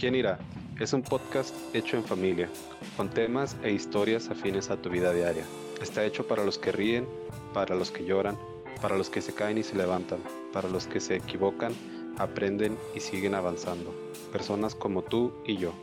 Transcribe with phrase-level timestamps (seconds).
[0.00, 0.38] ¿Quién irá?
[0.80, 2.48] Es un podcast hecho en familia,
[2.96, 5.44] con temas e historias afines a tu vida diaria.
[5.82, 7.06] Está hecho para los que ríen,
[7.52, 8.38] para los que lloran,
[8.80, 10.20] para los que se caen y se levantan,
[10.54, 11.74] para los que se equivocan,
[12.16, 13.94] aprenden y siguen avanzando.
[14.32, 15.74] Personas como tú y yo.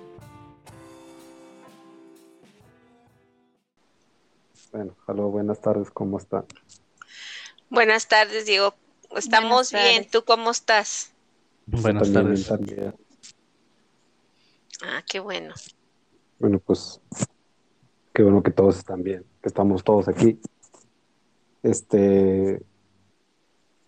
[4.71, 6.43] Bueno, hola, buenas tardes, ¿cómo están?
[7.69, 8.73] Buenas tardes, Diego.
[9.15, 11.11] Estamos bien, ¿tú cómo estás?
[11.67, 12.51] Buenas tardes.
[14.83, 15.53] Ah, qué bueno.
[16.39, 17.01] Bueno, pues
[18.13, 20.39] qué bueno que todos están bien, que estamos todos aquí.
[21.63, 22.61] Este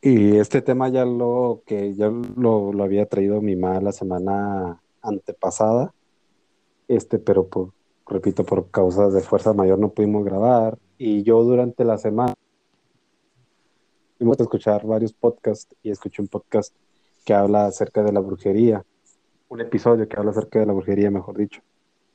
[0.01, 4.81] y este tema ya lo que ya lo, lo había traído mi mamá la semana
[5.01, 5.93] antepasada.
[6.87, 7.73] Este, pero por,
[8.07, 10.77] repito, por causas de fuerza mayor no pudimos grabar.
[10.97, 12.33] Y yo durante la semana
[14.17, 16.73] fuimos a escuchar varios podcasts y escuché un podcast
[17.25, 18.83] que habla acerca de la brujería
[19.49, 21.61] un episodio que habla acerca de la brujería, mejor dicho.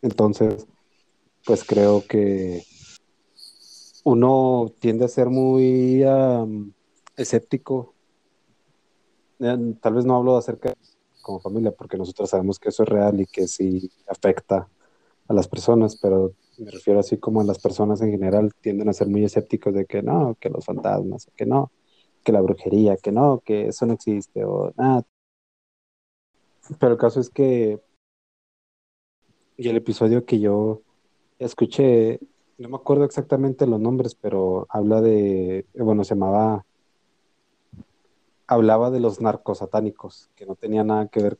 [0.02, 0.66] Entonces,
[1.44, 2.62] pues creo que
[4.04, 6.04] uno tiende a ser muy
[7.16, 7.94] escéptico.
[9.40, 10.76] Eh, tal vez no hablo acerca de
[11.22, 14.68] como familia, porque nosotros sabemos que eso es real y que sí afecta
[15.26, 18.92] a las personas, pero me refiero así como a las personas en general tienden a
[18.92, 21.72] ser muy escépticos de que no, que los fantasmas, que no,
[22.22, 25.04] que la brujería, que no, que eso no existe, o nada,
[26.78, 27.80] pero el caso es que
[29.56, 30.82] y el episodio que yo
[31.38, 32.20] escuché,
[32.58, 36.64] no me acuerdo exactamente los nombres, pero habla de, bueno, se llamaba,
[38.46, 41.38] hablaba de los narcosatánicos, que no tenía nada que ver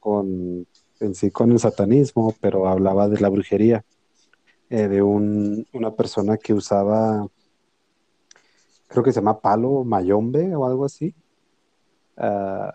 [0.00, 0.66] con,
[1.00, 3.84] en sí con el satanismo, pero hablaba de la brujería,
[4.70, 7.26] eh, de un, una persona que usaba,
[8.88, 11.14] creo que se llama palo mayombe o algo así.
[12.16, 12.74] Ah,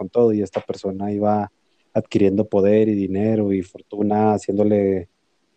[0.00, 1.52] con todo y esta persona iba
[1.92, 5.10] adquiriendo poder y dinero y fortuna, haciéndole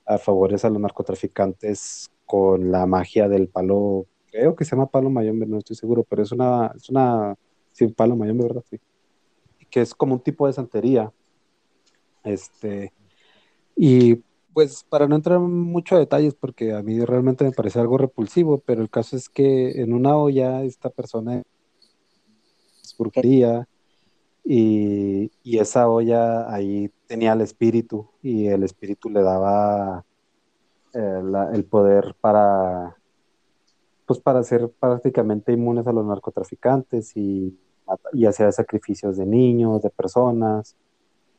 [0.05, 5.09] a favores a los narcotraficantes con la magia del palo, creo que se llama palo
[5.09, 7.35] mayombe, no estoy seguro, pero es una, es una,
[7.71, 8.65] sí, palo mayombe, ¿verdad?
[8.69, 8.81] Sí.
[9.69, 11.09] Que es como un tipo de santería.
[12.25, 12.91] Este,
[13.77, 14.15] y
[14.53, 18.57] pues para no entrar mucho a detalles, porque a mí realmente me parece algo repulsivo,
[18.57, 21.43] pero el caso es que en una olla esta persona
[22.83, 23.69] es brujería,
[24.43, 30.05] y, esa olla ahí tenía el espíritu y el espíritu le daba
[30.93, 31.21] eh,
[31.53, 32.97] el poder para
[34.05, 37.57] pues para ser prácticamente inmunes a los narcotraficantes y,
[38.11, 40.75] y hacer sacrificios de niños, de personas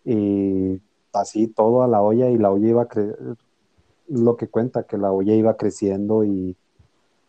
[0.05, 0.81] y
[1.13, 2.89] así todo a la olla y la olla iba
[4.09, 6.57] lo que cuenta que la olla iba creciendo y,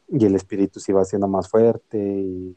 [0.08, 2.56] y el espíritu se iba haciendo más fuerte y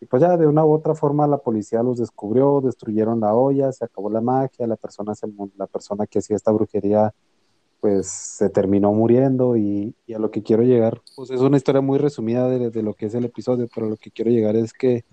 [0.00, 3.70] y pues ya de una u otra forma la policía los descubrió, destruyeron la olla,
[3.72, 7.12] se acabó la magia, la persona, se, la persona que hacía esta brujería
[7.80, 11.98] pues se terminó muriendo y, a lo que quiero llegar, pues es una historia muy
[11.98, 15.04] resumida de, de, lo que es el episodio, pero lo que quiero llegar es que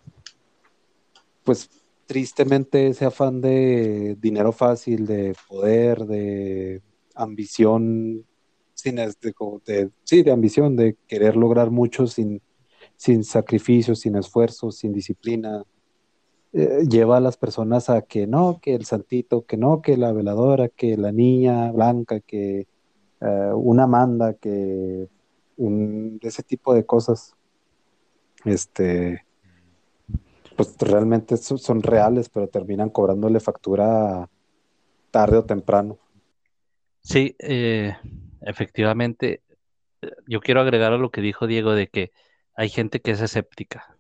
[1.46, 1.70] pues
[2.06, 6.82] tristemente ese afán de dinero fácil, de poder, de
[7.16, 8.26] ambición,
[8.74, 9.14] sin de,
[9.66, 12.42] de, sí, de ambición, de querer lograr mucho sin
[12.98, 15.64] sin sacrificio, sin esfuerzo, sin disciplina,
[16.54, 20.12] eh, lleva a las personas a que no, que el santito, que no, que la
[20.12, 22.68] veladora, que la niña blanca, que
[23.22, 25.08] eh, una manda, que
[26.22, 27.36] ese tipo de cosas,
[28.46, 29.26] este,
[30.56, 34.30] pues realmente son reales, pero terminan cobrándole factura
[35.12, 35.98] tarde o temprano.
[37.02, 37.96] Sí, eh,
[38.42, 39.42] efectivamente,
[40.28, 42.12] yo quiero agregar a lo que dijo Diego de que
[42.58, 43.96] hay gente que es escéptica.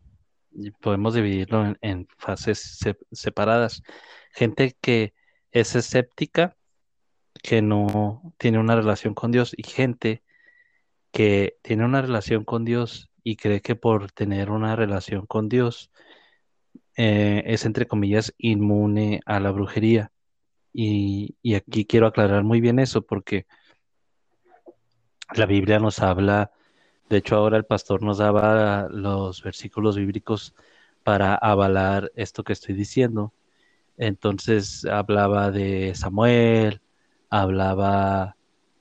[0.51, 2.79] Y podemos dividirlo en, fases
[3.11, 3.83] separadas.
[4.33, 5.13] Gente que
[5.51, 6.57] es escéptica,
[7.43, 10.23] que no tiene una relación con Dios, y gente
[11.11, 15.91] que tiene una relación con Dios y cree que por tener una relación con Dios
[16.95, 20.11] eh, es, entre comillas, inmune a la brujería.
[20.73, 23.45] Y, y aquí quiero aclarar muy bien eso porque
[25.35, 26.51] la Biblia nos habla
[27.09, 30.53] de hecho, ahora el pastor nos daba los versículos bíblicos
[31.03, 33.33] para avalar esto que estoy diciendo.
[33.97, 36.81] Entonces hablaba de Samuel,
[37.29, 38.35] hablaba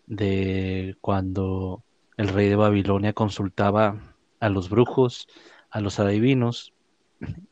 [0.07, 1.85] de cuando
[2.17, 4.01] el rey de Babilonia consultaba
[4.41, 5.29] a los brujos,
[5.71, 6.73] a los adivinos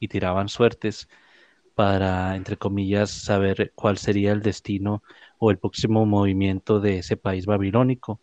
[0.01, 1.09] y tiraban suertes
[1.75, 5.03] para, entre comillas, saber cuál sería el destino
[5.39, 8.21] o el próximo movimiento de ese país babilónico.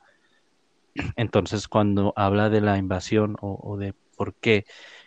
[1.16, 4.66] Entonces, cuando habla de la invasión o, de por qué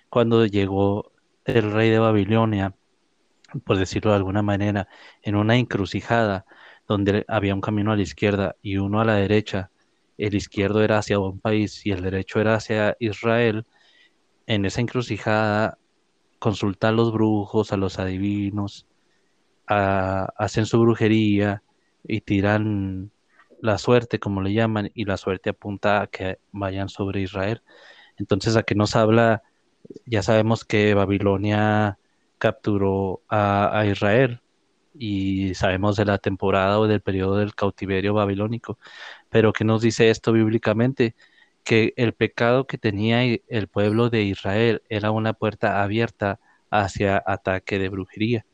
[0.08, 1.12] cuando llegó
[1.44, 2.75] el rey de Babilonia
[3.60, 4.88] por decirlo de alguna manera,
[5.22, 6.44] en una encrucijada
[6.88, 9.70] donde había un camino a la izquierda y uno a la derecha,
[10.19, 13.66] el izquierdo era hacia un país y el derecho era hacia Israel,
[14.46, 15.78] en esa encrucijada
[16.38, 18.87] consulta a los brujos, a los adivinos,
[19.66, 21.62] hacen su brujería
[22.06, 23.10] y tiran
[23.64, 27.62] la suerte, como le llaman, y la suerte apunta a que vayan sobre Israel.
[28.19, 29.43] Entonces, ¿a qué nos habla?
[30.06, 31.99] Ya sabemos que Babilonia
[32.38, 34.43] capturó a, Israel
[34.94, 38.78] y sabemos de la temporada o del periodo del cautiverio babilónico.
[39.31, 41.14] Pero ¿qué nos dice esto bíblicamente?
[41.64, 46.40] Que el pecado que tenía el pueblo de Israel era una puerta abierta
[46.70, 48.46] hacia ataque de brujería.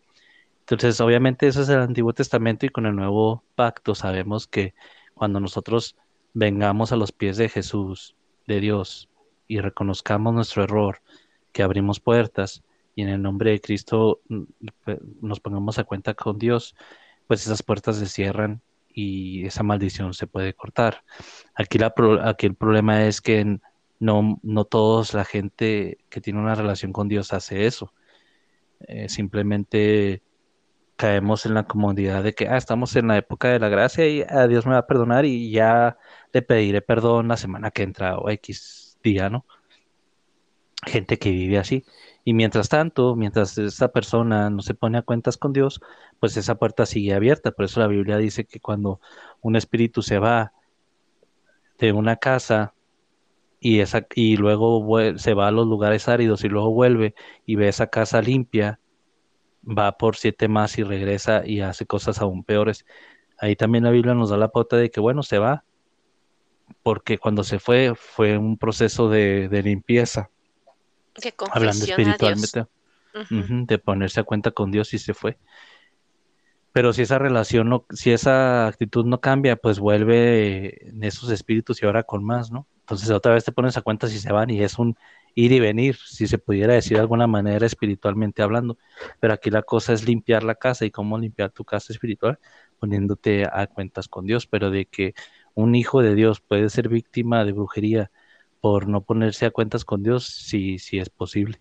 [0.60, 4.74] Entonces, obviamente eso es el Antiguo Testamento y con el Nuevo Pacto sabemos que
[5.20, 5.96] cuando nosotros
[6.32, 9.10] vengamos a los pies de Jesús, de Dios,
[9.46, 11.02] y reconozcamos nuestro error,
[11.52, 12.62] que abrimos puertas
[12.94, 14.44] y en el nombre de Cristo mm,
[15.20, 16.74] nos pongamos a cuenta con Dios,
[17.26, 21.04] pues esas puertas se cierran y esa maldición se puede cortar.
[21.54, 21.92] Aquí, la,
[22.38, 23.58] el problema es que
[23.98, 27.92] no, no todos la gente que tiene una relación con Dios hace eso.
[28.88, 30.22] Eh, simplemente
[31.00, 34.22] caemos en la comodidad de que ah, estamos en la época de la gracia y
[34.28, 35.96] a Dios me va a perdonar y ya
[36.30, 39.46] le pediré perdón la semana que entra o X día, ¿no?
[40.84, 41.86] Gente que vive así.
[42.22, 45.80] Y mientras tanto, mientras esa persona no se pone a cuentas con Dios,
[46.18, 47.52] pues esa puerta sigue abierta.
[47.52, 49.00] Por eso la Biblia dice que cuando
[49.40, 50.52] un espíritu se va
[51.78, 52.74] de una casa
[53.58, 54.86] y, esa, y luego
[55.16, 57.14] se va a los lugares áridos y luego vuelve
[57.46, 58.80] y ve esa casa limpia,
[59.62, 62.86] va por siete más y regresa y hace cosas aún peores.
[63.38, 65.64] Ahí también la Biblia nos da la pauta de que, bueno, se va,
[66.82, 70.30] porque cuando se fue fue un proceso de, limpieza.
[71.50, 72.66] hablando espiritualmente,
[73.30, 75.38] de ponerse a cuenta con Dios y se fue.
[76.72, 81.82] Pero si esa relación, no, si esa actitud no cambia, pues vuelve en esos espíritus
[81.82, 82.66] y ahora con más, ¿no?
[82.80, 84.96] Entonces otra vez te pones a cuenta si se van y es un
[85.34, 88.78] ir y venir, si se pudiera decir de alguna manera espiritualmente hablando.
[89.20, 92.38] Pero aquí la cosa es limpiar la casa y cómo limpiar tu casa espiritual,
[92.78, 95.14] poniéndote a cuentas con Dios, pero de que
[95.54, 98.10] un hijo de Dios puede ser víctima de brujería
[98.60, 101.60] por no ponerse a cuentas con Dios, sí es posible.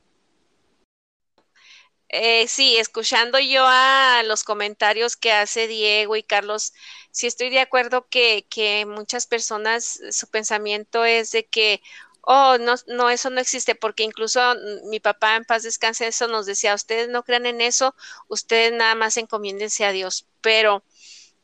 [2.11, 6.73] Eh, sí, escuchando yo a los comentarios que hace Diego y Carlos,
[7.11, 11.81] sí estoy de acuerdo que, que muchas personas, su pensamiento es de que,
[12.21, 14.41] oh, no, no, eso no existe, porque incluso
[14.89, 17.95] mi papá en paz descanse, eso nos decía, ustedes no crean en eso,
[18.27, 20.83] ustedes nada más encomiéndense a Dios, pero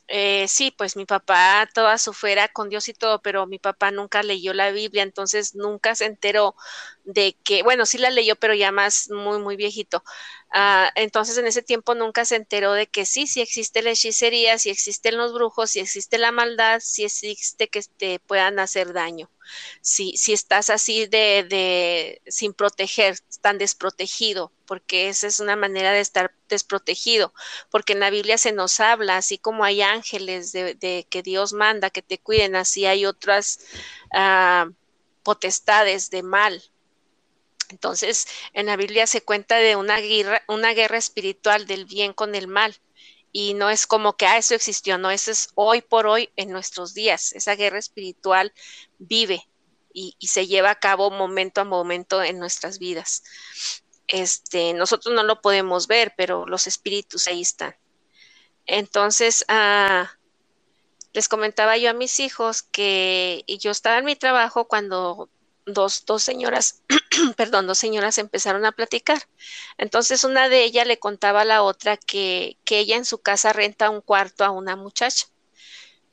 [0.07, 3.89] eh, sí, pues mi papá toda su fuera con Dios y todo, pero mi papá
[3.91, 6.55] nunca leyó la Biblia, entonces nunca se enteró
[7.03, 10.03] de que, bueno, sí la leyó, pero ya más muy, muy viejito.
[10.51, 14.57] Ah, entonces en ese tiempo nunca se enteró de que sí, sí existe la hechicería,
[14.59, 19.29] sí existen los brujos, sí existe la maldad, sí existe que te puedan hacer daño.
[19.81, 25.91] Si, si estás así de, de sin proteger, tan desprotegido, porque esa es una manera
[25.91, 27.33] de estar desprotegido,
[27.69, 31.91] porque en la Biblia se nos habla, así como hay ángeles de, que Dios manda
[31.91, 33.59] que te cuiden, así hay otras
[34.13, 34.67] ah,
[35.23, 36.63] potestades de mal.
[37.69, 42.35] Entonces, en la Biblia se cuenta de una guerra, una guerra espiritual del bien con
[42.35, 42.75] el mal.
[43.37, 46.51] Y no es como que, ah, eso existió, no, eso es hoy por hoy en
[46.51, 47.33] nuestros días.
[47.33, 48.53] Esa guerra espiritual
[48.97, 49.45] vive
[49.91, 53.23] y, se lleva a cabo momento a momento en nuestras vidas.
[54.07, 57.75] Este, nosotros no lo podemos ver, pero los espíritus ahí están.
[58.67, 60.09] Entonces, ah,
[61.11, 65.29] les comentaba yo a mis hijos que yo estaba en mi trabajo cuando
[65.65, 66.83] dos, dos señoras,
[67.37, 69.21] perdón, dos señoras empezaron a platicar.
[69.77, 73.53] Entonces una de ellas le contaba a la otra que, que ella en su casa
[73.53, 75.27] renta un cuarto a una muchacha,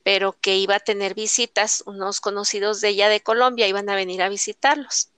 [0.03, 4.21] pero que iba a tener visitas, unos conocidos de ella de Colombia iban a venir
[4.21, 5.09] a visitarlos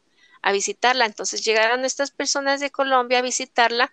[0.46, 1.06] a visitarla.
[1.06, 3.92] Entonces llegaron estas personas de Colombia a visitarla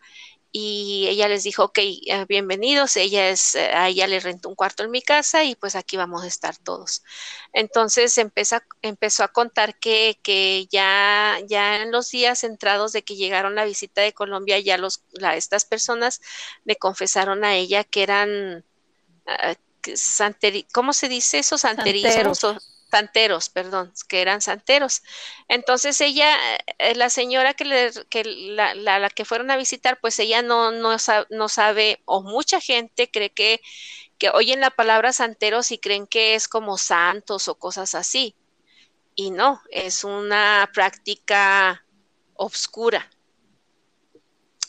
[0.55, 4.55] y ella les dijo, ok, eh, bienvenidos, ella es, eh, a ella le rentó un
[4.55, 7.03] cuarto en mi casa y pues aquí vamos a estar todos.
[7.55, 8.57] Entonces empezó,
[9.25, 14.03] a contar que, que ya, ya en los días entrados de que llegaron la visita
[14.03, 15.03] de Colombia, ya los,
[15.35, 16.21] estas personas
[16.65, 18.63] le confesaron a ella que eran,
[19.27, 21.57] uh, ¿cómo se dice eso?
[21.57, 22.45] Santerismos
[23.49, 25.03] perdón, que eran santeros.
[25.49, 26.37] Entonces ella,
[26.79, 30.71] eh, la señora que, le, que la, la, que fueron a visitar, pues ella no,
[30.73, 30.97] no,
[31.31, 33.61] no sabe, o mucha gente cree que,
[34.19, 38.37] que oyen la palabra santeros y creen que es como santos o cosas así.
[39.15, 41.85] Y no, es una práctica
[42.35, 43.11] obscura.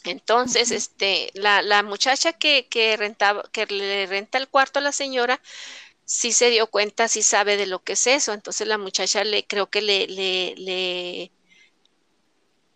[0.06, 4.92] Entonces, este, la, la muchacha que, que, rentaba, que le renta el cuarto a la
[4.92, 5.42] señora,
[6.06, 8.34] sí se dio cuenta, sí sabe de lo que es eso.
[8.34, 11.32] Entonces la muchacha le creo que le, le, le,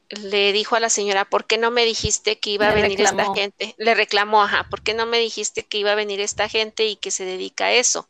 [0.10, 3.34] le dijo a la señora, ¿por qué no me dijiste que iba a venir esta
[3.34, 3.75] gente?
[3.77, 6.96] Le reclamó, ajá, ¿por qué no me dijiste que iba a venir esta gente y
[6.96, 8.07] que se dedica a eso?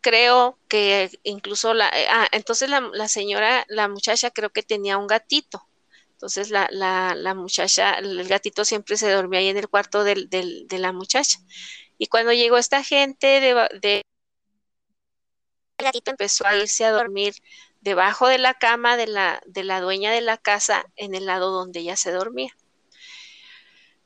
[0.00, 4.96] Creo que incluso la, eh, ah, entonces la, la señora, la muchacha creo que tenía
[4.96, 5.68] un gatito
[6.18, 10.28] entonces la, la, la, muchacha, el gatito siempre se dormía ahí en el cuarto del,
[10.28, 11.38] del, de la muchacha.
[11.96, 14.02] Y cuando llegó esta gente de, de,
[15.78, 17.34] el gatito empezó a irse a dormir
[17.80, 21.50] debajo de la cama de la, de la dueña de la casa en el lado
[21.50, 22.52] donde ella se dormía.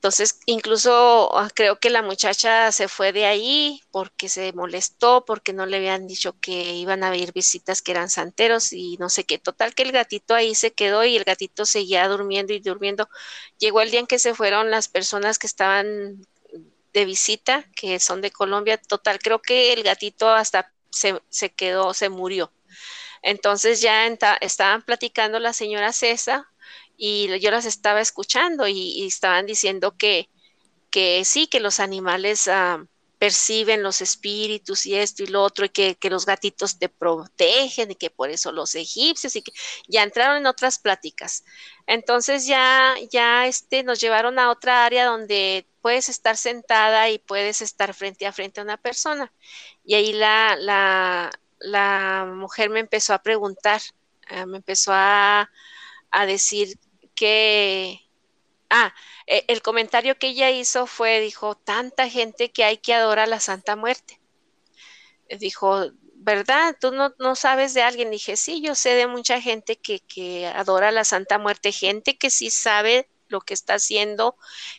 [0.03, 5.53] Entonces, incluso ah, creo que la muchacha se fue de ahí porque se molestó, porque
[5.53, 9.23] no le habían dicho que iban a ir visitas que eran santeros y no sé
[9.23, 9.39] qué.
[9.39, 13.09] Total que el gatito ahí se quedó y el gatito seguía durmiendo y durmiendo.
[13.59, 16.27] Llegó el día en que se fueron las personas que estaban
[16.93, 18.79] de visita, que son de Colombia.
[18.79, 22.53] Total, creo que el gatito hasta se, se quedó, se murió.
[23.23, 24.07] Entonces ya
[24.41, 26.45] estaban platicando la señora César
[26.97, 30.29] y yo las estaba escuchando y, estaban diciendo que,
[30.91, 32.87] que, sí, que los animales uh,
[33.23, 37.93] perciben los espíritus y esto y lo otro, y que, que, los gatitos te protegen
[37.93, 39.53] y que por eso los egipcios y que
[39.87, 41.45] ya entraron en otras pláticas.
[41.87, 47.63] Entonces ya, ya este, nos llevaron a otra área donde puedes estar sentada y puedes
[47.63, 49.33] estar frente a frente a una persona.
[49.85, 53.81] Y ahí la, la, la mujer me empezó a preguntar,
[54.33, 55.49] uh, me empezó a,
[56.11, 56.77] a decir
[57.15, 58.01] que,
[58.73, 58.95] ah,
[59.27, 63.31] e, el comentario que ella hizo fue, dijo, tanta gente que hay que adorar a
[63.31, 64.21] la Santa Muerte.
[65.39, 66.77] Dijo, ¿verdad?
[66.81, 68.11] Tú no, no, sabes de alguien.
[68.11, 72.17] Dije, sí, yo sé de mucha gente que, que adora a la Santa Muerte, gente
[72.19, 74.37] que sí sabe lo que está haciendo.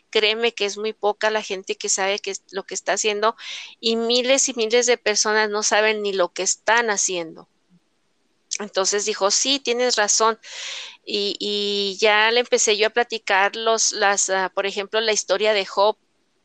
[0.09, 3.35] Créeme que es muy poca la gente que sabe que lo que está haciendo
[3.79, 7.49] y miles y miles de personas no saben ni lo que están haciendo.
[8.59, 10.39] Entonces dijo, sí, tienes razón.
[11.05, 15.65] Y, ya le empecé yo a platicar los, las, uh, por ejemplo, la historia de
[15.65, 15.97] Job,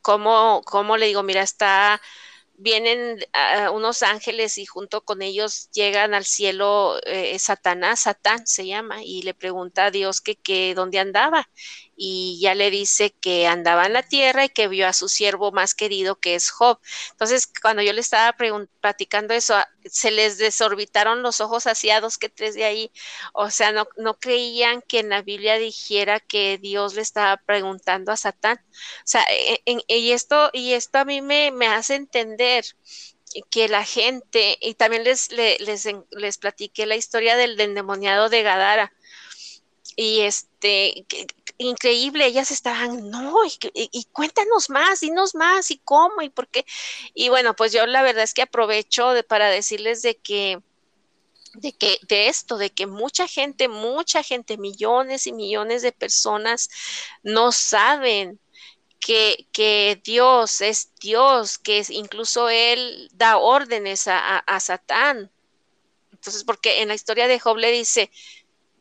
[0.02, 2.00] cómo, cómo le digo, mira, está
[2.58, 8.66] vienen uh, unos ángeles y junto con ellos llegan al cielo eh, Satanás, Satán se
[8.66, 11.48] llama, y le pregunta a Dios que, que dónde andaba.
[12.00, 15.50] Y ya le dice que andaba en la tierra y que vio a su siervo
[15.50, 16.78] más querido que es Job.
[17.10, 18.36] Entonces, cuando yo le estaba
[18.80, 22.92] platicando eso, ah, se les desorbitaron los ojos haciados que tres de ahí.
[23.32, 28.12] O sea, no, no creían que en la Biblia dijera que Dios le estaba preguntando
[28.12, 28.58] a Satán.
[28.58, 32.64] O sea, e, e, y, esto, y esto a mí me, me hace entender
[33.50, 38.92] que la gente, y también les, les, les, platiqué la historia del, endemoniado de Gadara,
[39.96, 41.06] y este,
[41.58, 43.34] increíble, ellas estaban, no,
[43.74, 46.64] y, cuéntanos más, dinos más, y cómo, y por qué,
[47.14, 50.60] y bueno, pues yo la verdad es que aprovecho de, para decirles de que,
[51.54, 56.70] de que, de esto, de que mucha gente, mucha gente, millones y millones de personas
[57.22, 58.38] no saben
[59.00, 65.30] que, Dios es Dios, que incluso Él da órdenes a, Satán.
[66.12, 68.10] Entonces, porque en la historia de Job le dice,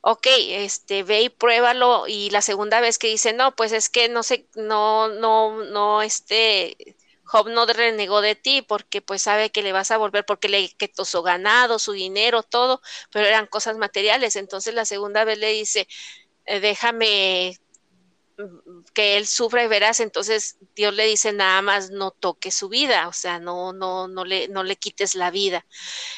[0.09, 4.07] ok, este, ve y pruébalo, y la segunda vez que dice, no, pues es que
[4.09, 6.77] no sé, no, no, no, este,
[7.23, 10.69] Job no renegó de ti porque pues sabe que le vas a volver porque le
[10.69, 14.37] quitó su ganado, su dinero, todo, pero eran cosas materiales.
[14.37, 15.87] Entonces la segunda vez le dice,
[16.45, 17.57] eh, déjame
[18.93, 23.07] que él sufra y verás, entonces Dios le dice nada más no toques su vida,
[23.07, 25.65] o sea, no, no, no le, no le quites la vida.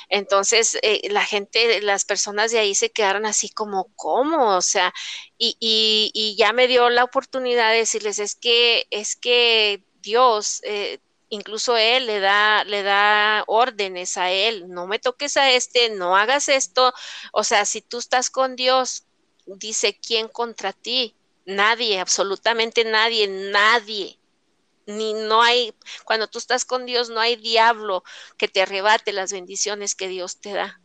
[0.09, 4.57] Entonces, eh, la gente, las personas de ahí se quedaron así como, ¿cómo?
[4.57, 4.93] O sea,
[5.37, 10.61] y, y, y, ya me dio la oportunidad de decirles, es que, es que Dios,
[10.63, 10.99] eh,
[11.29, 16.17] incluso él le da, le da órdenes a él, no me toques a este, no
[16.17, 16.93] hagas esto,
[17.33, 19.05] o sea, si tú estás con Dios,
[19.45, 21.15] dice, ¿quién contra ti?
[21.49, 24.19] Nadie, absolutamente nadie, nadie.
[24.85, 25.73] Ni no hay,
[26.05, 28.03] cuando tú estás con Dios, no hay diablo
[28.37, 30.79] que te arrebate las bendiciones que Dios te da.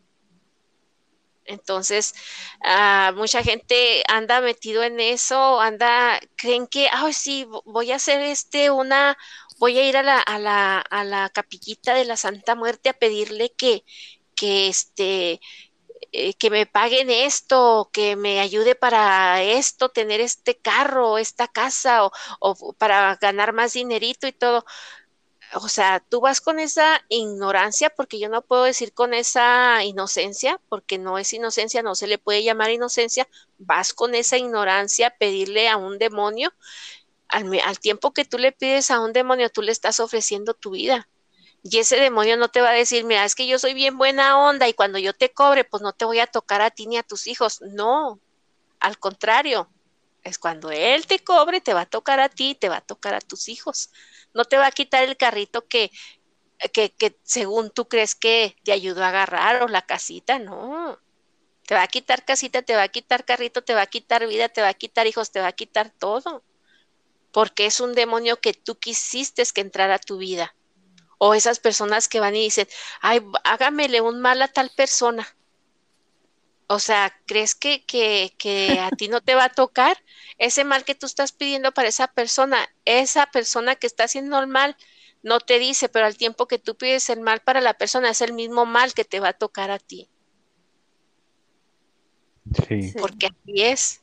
[1.44, 2.14] Entonces,
[2.62, 8.22] uh, mucha gente anda metido en eso, anda, creen que, ay, sí, voy a hacer
[8.22, 9.18] este, una,
[9.58, 12.94] voy a ir a la, a la, a la capillita de la Santa Muerte a
[12.94, 13.84] pedirle que,
[14.34, 15.40] que este,
[16.16, 22.04] eh, que me paguen esto, que me ayude para esto, tener este carro, esta casa
[22.06, 24.64] o, o para ganar más dinerito y todo.
[25.54, 30.60] O sea, tú vas con esa ignorancia, porque yo no puedo decir con esa inocencia,
[30.68, 33.28] porque no es inocencia, no se le puede llamar inocencia,
[33.58, 36.52] vas con esa ignorancia a pedirle a un demonio
[37.28, 41.08] al, tiempo que tú le pides a un demonio, tú le estás ofreciendo tu vida.
[41.66, 44.38] Y ese demonio no te va a decir, mira, es que yo soy bien buena
[44.38, 46.98] onda y cuando yo te cobre, pues no te voy a tocar a ti ni
[46.98, 47.62] a tus hijos.
[47.62, 48.20] No,
[48.80, 49.70] al contrario,
[50.24, 53.14] es cuando él te cobre, te va a tocar a ti, te va a tocar
[53.14, 53.90] a tus hijos.
[54.34, 55.90] No te va a quitar el carrito que,
[56.74, 60.98] que, que según tú crees que te ayudó a agarrar o la casita, no.
[61.66, 64.50] Te va a quitar casita, te va a quitar carrito, te va a quitar vida,
[64.50, 66.44] te va a quitar hijos, te va a quitar todo.
[67.32, 70.54] Porque es un demonio que tú quisiste que entrara a tu vida.
[71.26, 72.68] O esas personas que van y dicen,
[73.00, 75.26] ay, hágamele un mal a tal persona.
[76.66, 79.96] O sea, ¿crees que, que, que a ti no te va a tocar
[80.36, 82.68] ese mal que tú estás pidiendo para esa persona?
[82.84, 84.76] Esa persona que está haciendo el mal
[85.22, 88.20] no te dice, pero al tiempo que tú pides el mal para la persona, es
[88.20, 90.10] el mismo mal que te va a tocar a ti.
[92.68, 92.92] Sí.
[93.00, 94.02] Porque así es.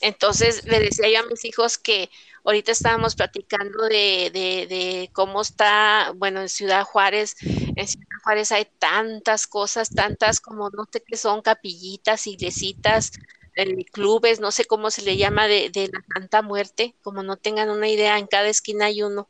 [0.00, 2.08] Entonces le decía yo a mis hijos que
[2.46, 8.66] ahorita estábamos platicando de, de, cómo está, bueno, en Ciudad Juárez, en Ciudad Juárez hay
[8.78, 13.12] tantas cosas, tantas como no sé qué son, capillitas, iglesitas,
[13.56, 17.36] eh, clubes, no sé cómo se le llama de, de la Santa Muerte, como no
[17.36, 19.28] tengan una idea, en cada esquina hay uno.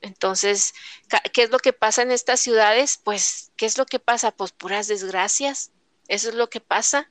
[0.00, 0.74] Entonces,
[1.32, 2.98] ¿qué es lo que pasa en estas ciudades?
[3.02, 4.32] Pues, ¿qué es lo que pasa?
[4.32, 5.70] Pues puras desgracias.
[6.08, 7.08] Eso es lo que pasa.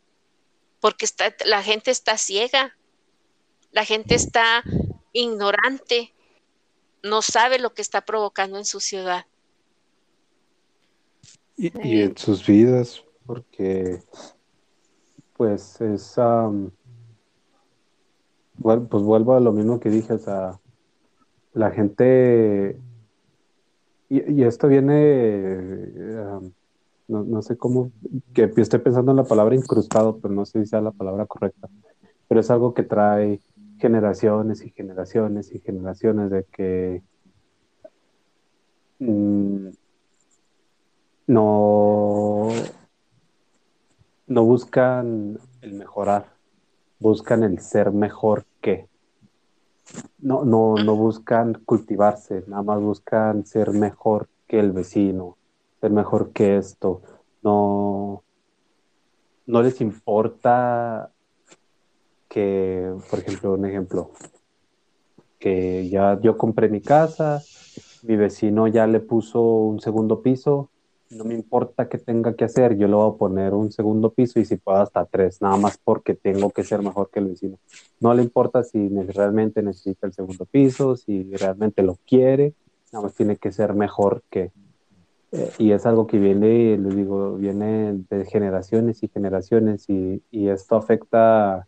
[0.81, 2.75] Porque está, la gente está ciega.
[3.71, 4.63] La gente está
[5.13, 6.13] ignorante.
[7.03, 9.25] No sabe lo que está provocando en su ciudad.
[11.57, 14.01] Y, y en sus vidas, porque
[15.41, 16.17] pues es
[18.57, 20.59] bueno, pues vuelvo a lo mismo que dije, o sea,
[21.53, 22.79] la gente,
[24.07, 25.87] y, y esto viene,
[27.07, 27.91] no, no, sé cómo,
[28.33, 31.69] que estoy pensando en la palabra incrustado, pero no sé si sea la palabra correcta,
[32.27, 33.39] pero es algo que trae
[33.81, 37.01] generaciones y generaciones y generaciones de que
[38.99, 39.69] mmm,
[41.27, 42.49] no,
[44.27, 46.27] no buscan el mejorar,
[46.99, 48.87] buscan el ser mejor que
[50.19, 55.37] no, no, no buscan cultivarse, nada más buscan ser mejor que el vecino,
[55.81, 57.01] ser mejor que esto.
[57.41, 58.23] No,
[59.47, 61.11] no les importa
[62.31, 64.11] que, por ejemplo, un ejemplo,
[65.37, 67.41] que ya yo compré mi casa,
[68.03, 70.69] mi vecino ya le puso un segundo piso,
[71.09, 74.39] no me importa qué tenga que hacer, yo le voy a poner un segundo piso
[74.39, 77.57] y si puedo hasta tres, nada más porque tengo que ser mejor que el vecino.
[77.99, 82.53] No le importa si realmente necesita el segundo piso, si realmente lo quiere,
[82.93, 84.51] nada más tiene que ser mejor que...
[85.33, 90.47] Eh, y es algo que viene, les digo, viene de generaciones y generaciones y, y
[90.47, 91.67] esto afecta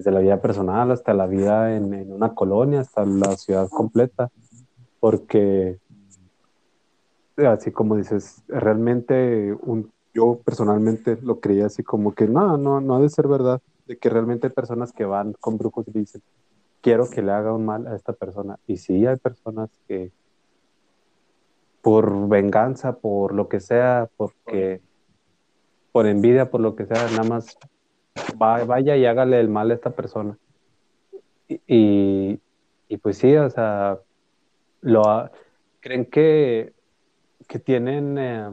[0.00, 4.30] desde la vida personal hasta la vida en, en una colonia, hasta la ciudad completa,
[4.98, 5.78] porque
[7.36, 12.96] así como dices, realmente un, yo personalmente lo creía así como que no, no, no
[12.96, 16.22] ha de ser verdad, de que realmente hay personas que van con brujos y dicen,
[16.80, 18.58] quiero que le haga un mal a esta persona.
[18.66, 20.12] Y sí hay personas que
[21.82, 24.80] por venganza, por lo que sea, porque
[25.92, 27.58] por envidia, por lo que sea, nada más
[28.36, 30.38] vaya y hágale el mal a esta persona.
[31.48, 32.38] Y,
[32.88, 33.98] y, pues sí, o sea,
[34.82, 35.30] lo
[35.80, 36.72] creen que
[37.50, 38.48] que tienen, eh,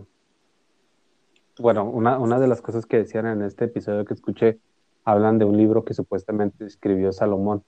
[1.60, 4.60] bueno, una, una, de las cosas que decían en este episodio que escuché,
[5.06, 7.64] hablan de un libro que supuestamente escribió Salomón,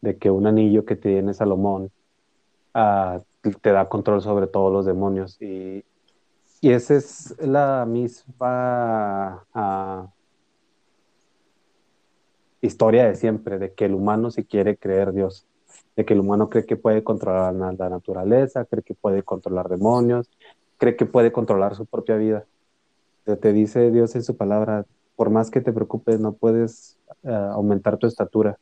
[0.00, 1.90] de que un anillo que tiene Salomón
[2.74, 3.20] uh,
[3.60, 5.36] te da control sobre todos los demonios.
[5.42, 5.84] Y,
[6.62, 10.08] y esa es la misma uh,
[12.60, 15.46] historia de siempre, de que el humano si quiere creer Dios
[15.96, 20.30] de que el humano cree que puede controlar la naturaleza, cree que puede controlar demonios,
[20.78, 22.46] cree que puede controlar su propia vida.
[23.24, 27.98] Te dice Dios en su palabra, por más que te preocupes, no puedes uh, aumentar
[27.98, 28.58] tu estatura.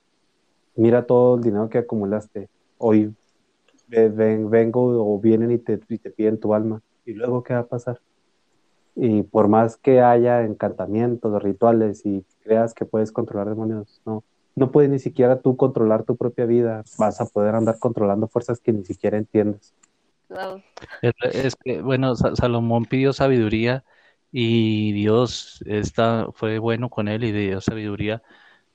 [0.74, 2.48] Mira todo el dinero que acumulaste.
[2.78, 3.14] Hoy
[3.86, 6.82] ven, vengo o vienen y te, y te piden tu alma.
[7.04, 8.00] ¿Y luego qué va a pasar?
[9.00, 14.24] Y por más que haya encantamientos, rituales y creas que puedes controlar demonios, no,
[14.56, 16.82] no puedes ni siquiera tú controlar tu propia vida.
[16.98, 19.72] Vas a poder andar controlando fuerzas que ni siquiera entiendes.
[21.00, 23.84] Es, que, bueno, Salomón pidió sabiduría
[24.32, 28.22] y Dios está, fue bueno con él y dio sabiduría,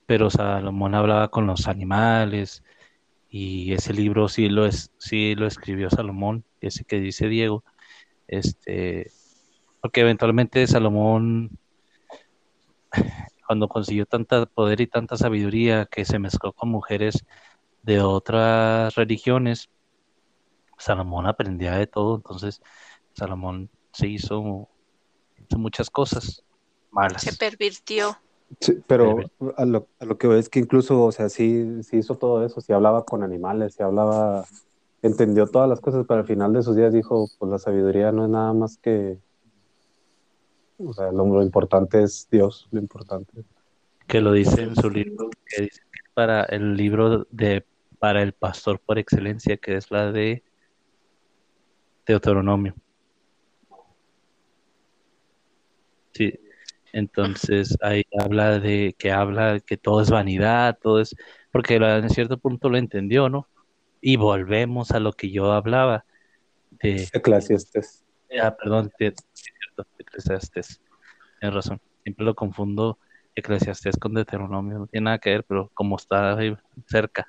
[0.06, 2.64] pero Salomón hablaba con los animales
[3.28, 7.62] y ese libro sí lo, es, sí lo escribió Salomón, ese que dice Diego,
[8.26, 9.10] este,
[9.84, 11.58] porque eventualmente Salomón,
[13.46, 17.26] cuando consiguió tanta poder y tanta sabiduría que se mezcló con mujeres,
[17.82, 19.68] de otras religiones,
[20.78, 22.62] Salomón aprendía de todo, entonces
[23.12, 24.70] Salomón se hizo,
[25.54, 26.42] muchas cosas
[26.90, 27.20] malas.
[27.20, 28.16] Se pervirtió.
[28.60, 29.18] Sí, pero
[29.54, 32.42] a lo, a lo, que veo es que incluso, o sea, sí, sí hizo todo
[32.46, 34.46] eso, sí hablaba con animales, sí hablaba,
[35.02, 38.24] entendió todas las cosas, pero al final de sus días dijo, pues la sabiduría no
[38.24, 39.18] es nada más que,
[40.78, 43.44] o sea, lo, importante es Dios, lo importante.
[44.06, 45.82] Que lo dice en su libro, que dice
[46.14, 47.64] para el libro de
[47.98, 50.42] para el pastor por excelencia, que es la de
[52.06, 52.74] Deuteronomio.
[56.12, 56.38] Sí,
[56.92, 61.16] entonces ahí habla de que habla que todo es vanidad, todo es,
[61.50, 63.48] porque en cierto punto lo entendió, ¿no?
[64.00, 66.04] Y volvemos a lo que yo hablaba
[66.70, 68.04] de Eclesiastes.
[68.40, 69.14] Ah, perdón, de,
[69.98, 70.80] Eclesiastes.
[71.40, 71.80] Tienes razón.
[72.02, 72.98] Siempre lo confundo
[73.34, 76.56] Eclesiastes con Deuteronomio, no tiene nada que ver, pero como está ahí
[76.86, 77.26] cerca.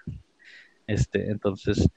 [0.88, 1.89] Este, entonces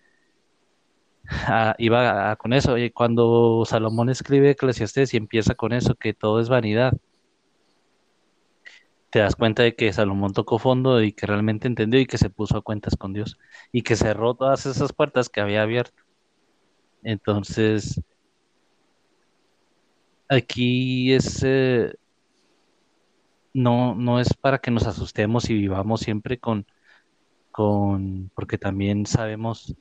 [1.29, 2.79] ah, iba con eso.
[2.79, 6.95] Y cuando Salomón escribe Eclesiastes y empieza con eso, que todo es vanidad,
[9.11, 12.31] te das cuenta de que Salomón tocó fondo y que realmente entendió y que se
[12.31, 13.39] puso a cuentas con Dios
[13.73, 16.03] y que cerró todas esas puertas que había abierto.
[17.03, 18.01] Entonces,
[20.29, 21.95] aquí es, eh,
[23.55, 26.67] no, no es para que nos asustemos y vivamos siempre con,
[27.51, 29.75] con, porque también sabemos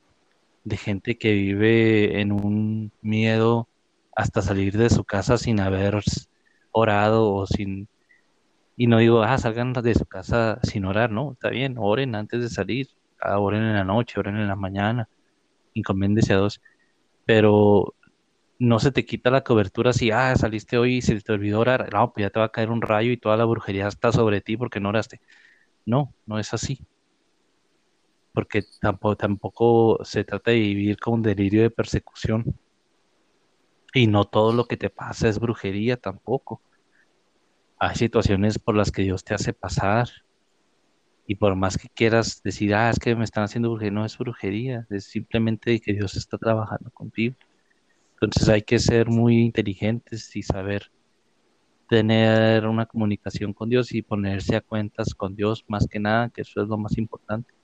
[0.64, 3.68] de gente que vive en un miedo
[4.16, 6.00] hasta salir de su casa sin haber
[6.72, 7.88] orado o sin
[8.76, 12.40] y no digo, ah, salgan de su casa sin orar, no, está bien, oren antes
[12.40, 12.88] de salir,
[13.20, 15.08] ah, oren en la noche, oren en la mañana,
[15.74, 16.60] encomiéndese a dos,
[17.26, 17.94] pero
[18.58, 21.92] no se te quita la cobertura si, ah, saliste hoy y se te olvidó orar,
[21.92, 24.40] no, pues ya te va a caer un rayo y toda la brujería está sobre
[24.40, 25.20] ti porque no oraste.
[25.86, 26.80] No, no es así.
[28.32, 32.44] Porque tampoco, tampoco se trata de vivir con un delirio de persecución.
[33.94, 36.60] Y no todo lo que te pasa es brujería tampoco
[37.78, 40.08] hay situaciones por las que Dios te hace pasar.
[41.26, 44.16] Y por más que quieras decir, ah, es que me están haciendo brujería, no es
[44.16, 47.36] brujería, es simplemente que Dios está trabajando contigo.
[48.20, 50.90] Entonces hay que ser muy inteligentes y saber
[51.88, 56.42] tener una comunicación con Dios y ponerse a cuentas con Dios más que nada, que
[56.42, 57.54] eso es lo más importante.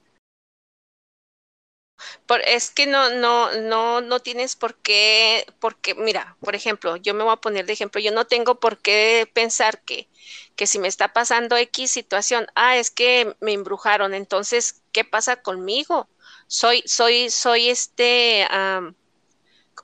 [2.26, 7.14] Por, es que no, no, no, no tienes por qué, porque, mira, por ejemplo, yo
[7.14, 10.08] me voy a poner de ejemplo, yo no tengo por qué pensar que,
[10.56, 15.42] que si me está pasando X situación, ah, es que me embrujaron, entonces, ¿qué pasa
[15.42, 16.08] conmigo?
[16.46, 18.46] Soy, soy, soy este,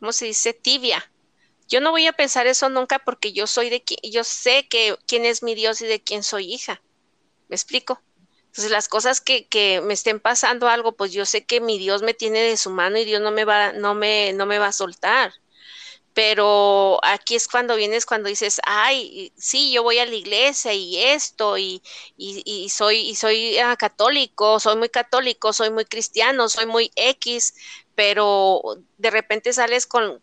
[0.01, 0.53] ¿cómo se dice?
[0.53, 1.11] Tibia.
[1.69, 5.25] Yo no voy a pensar eso nunca porque yo soy de yo sé que quién
[5.25, 6.83] es mi Dios y de quién soy hija.
[7.49, 8.03] ¿Me explico?
[8.47, 12.03] Entonces, las cosas que, que, me estén pasando algo, pues yo sé que mi Dios
[12.03, 14.67] me tiene de su mano y Dios no me va, no me, no me va
[14.69, 15.33] a soltar.
[16.15, 20.97] Pero aquí es cuando vienes, cuando dices, ay, sí, yo voy a la iglesia y
[20.99, 21.81] esto, y,
[22.17, 26.91] y, y soy, y soy ah, católico, soy muy católico, soy muy cristiano, soy muy
[26.97, 27.55] X,
[28.01, 28.63] pero
[28.97, 30.23] de repente sales con,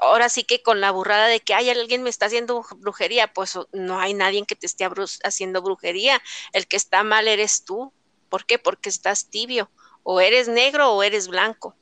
[0.00, 3.58] ahora sí que con la burrada de que hay alguien me está haciendo brujería, pues
[3.72, 4.88] no hay nadie que te esté
[5.24, 6.22] haciendo brujería.
[6.52, 7.92] El que está mal eres tú.
[8.28, 8.60] ¿Por qué?
[8.60, 9.68] Porque estás tibio.
[10.04, 11.74] O eres negro o eres blanco.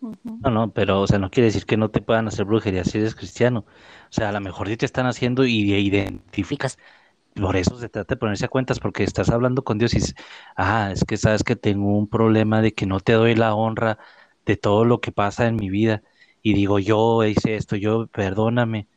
[0.00, 2.98] No, no, pero o sea, no quiere decir que no te puedan hacer brujería si
[2.98, 3.64] eres cristiano.
[4.10, 6.76] O sea, a lo mejor sí te están haciendo y identificas.
[7.40, 10.14] Por eso se trata de ponerse a cuentas, porque estás hablando con Dios y dices,
[10.56, 13.98] ah, es que sabes que tengo un problema de que no te doy la honra
[14.46, 16.02] de todo lo que pasa en mi vida
[16.42, 18.88] y digo, yo hice esto, yo perdóname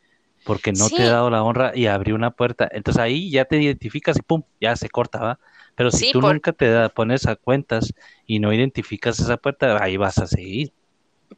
[0.42, 2.68] porque no te he dado la honra y abrí una puerta.
[2.72, 5.40] Entonces ahí ya te identificas y pum, ya se corta, ¿va?
[5.74, 7.92] Pero si tú nunca te da, pones a cuentas
[8.26, 10.72] y no identificas esa puerta, ahí vas a seguir.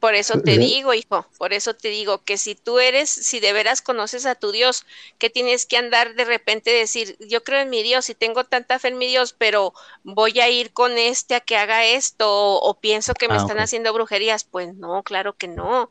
[0.01, 3.53] Por eso te digo, hijo, por eso te digo que si tú eres, si de
[3.53, 4.87] veras conoces a tu Dios,
[5.19, 8.79] que tienes que andar de repente decir, yo creo en mi Dios y tengo tanta
[8.79, 12.75] fe en mi Dios, pero voy a ir con este a que haga esto o,
[12.81, 15.91] pienso que me ah, están haciendo brujerías, pues no, claro que no.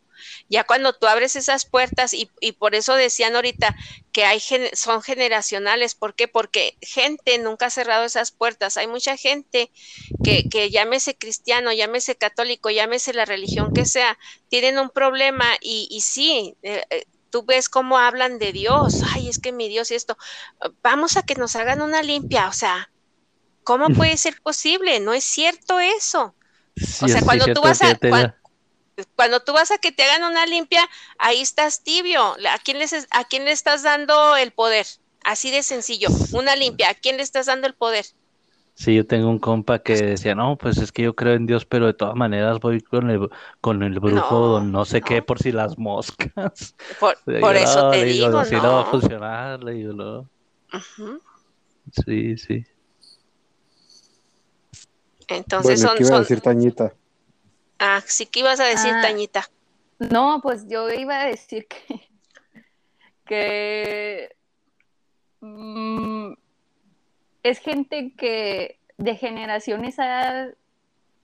[0.50, 3.76] Ya cuando tú abres esas puertas y, y por eso decían ahorita
[4.12, 4.42] que hay
[4.74, 6.28] son generacionales, ¿por qué?
[6.28, 8.78] Porque gente nunca ha cerrado esas puertas.
[8.78, 9.72] Hay mucha gente
[10.24, 14.18] que, que llámese cristiano, llámese católico, llámese la religión que sea,
[14.50, 19.28] tienen un problema y, y sí, eh, eh, tú ves cómo hablan de Dios, ay,
[19.28, 20.18] es que mi Dios y esto,
[20.84, 22.92] vamos a que nos hagan una limpia, o sea,
[23.64, 25.00] ¿cómo puede ser posible?
[25.00, 26.36] No es cierto eso.
[27.02, 28.36] o sea, cuando tú vas a cuando
[29.46, 30.82] tú vas a que te hagan una limpia,
[31.18, 32.22] ahí estás tibio.
[32.22, 32.78] ¿A quién,
[33.12, 34.86] ¿A quién le estás dando el poder?
[35.24, 36.10] Así de sencillo.
[36.34, 38.06] Una limpia, ¿a quién le estás dando el poder?
[38.76, 41.64] Sí, yo tengo un compa que decía, no, pues es que yo creo en Dios,
[41.64, 43.30] pero de todas maneras voy con el,
[43.62, 46.76] con el brujo, no, no sé qué, por si las moscas.
[47.00, 48.44] Por, por eso te digo, no.
[48.46, 50.30] Si no va a funcionar, le digo, no.
[52.06, 52.66] Sí, sí.
[55.28, 56.18] Entonces bueno, son, ¿qué iba son...
[56.18, 56.94] a decir Tañita?
[57.86, 59.02] Ah, sí, ¿qué ibas a decir, Ah.
[59.02, 59.50] Tañita?
[60.00, 62.10] No, pues yo iba a decir que,
[63.26, 64.36] que
[65.42, 66.32] mm,
[67.44, 70.48] es gente que de generaciones ha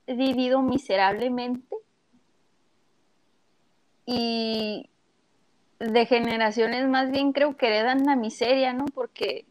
[0.06, 1.78] vivido miserablemente
[4.06, 4.90] y
[5.80, 8.84] de generaciones más bien creo que heredan la miseria, ¿no?
[8.88, 9.46] Porque,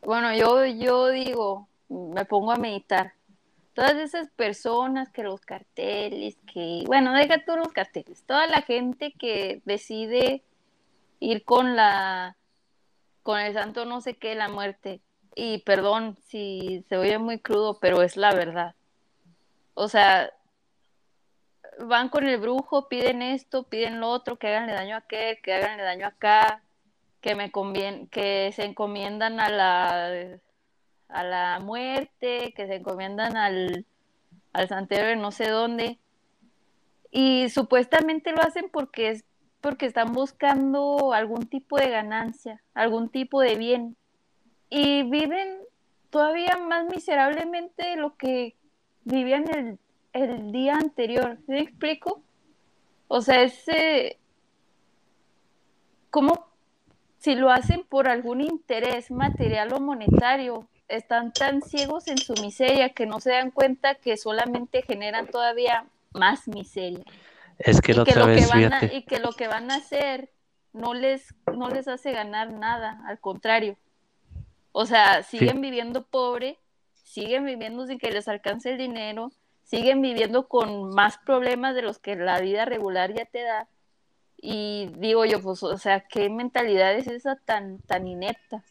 [0.00, 3.17] bueno, yo, yo digo, me pongo a meditar.
[3.78, 9.12] Todas esas personas que los carteles, que, bueno, deja tú los carteles, toda la gente
[9.12, 10.42] que decide
[11.20, 12.36] ir con la,
[13.22, 15.00] con el santo no sé qué, la muerte.
[15.36, 18.74] Y perdón si se oye muy crudo, pero es la verdad.
[19.74, 20.32] O sea,
[21.78, 25.54] van con el brujo, piden esto, piden lo otro, que haganle daño a aquel, que
[25.54, 26.64] haganle daño acá,
[27.20, 30.40] que me convien que se encomiendan a la
[31.08, 33.86] a la muerte, que se encomiendan al,
[34.52, 35.98] al santero de no sé dónde.
[37.10, 39.24] Y supuestamente lo hacen porque es
[39.60, 43.96] porque están buscando algún tipo de ganancia, algún tipo de bien.
[44.70, 45.58] Y viven
[46.10, 48.54] todavía más miserablemente de lo que
[49.04, 49.78] vivían el,
[50.12, 51.38] el día anterior.
[51.46, 52.22] ¿Sí me explico?
[53.08, 54.18] O sea, ese.
[56.10, 56.46] ¿Cómo
[57.18, 60.68] si lo hacen por algún interés material o monetario?
[60.88, 65.86] Están tan ciegos en su miseria que no se dan cuenta que solamente generan todavía
[66.12, 67.04] más miseria.
[67.58, 69.70] Es que Y que, lo que vez, van a, fíjate, y que lo que van
[69.70, 70.30] a hacer
[70.72, 73.76] no les, no les hace ganar nada, al contrario.
[74.72, 76.58] O sea, siguen viviendo pobre,
[76.94, 79.32] siguen viviendo sin que les alcance el dinero,
[79.64, 83.68] siguen viviendo con más problemas de los que la vida regular ya te da.
[84.36, 88.62] Y digo yo, pues, o sea, ¿qué mentalidad es esa tan, tan inepta?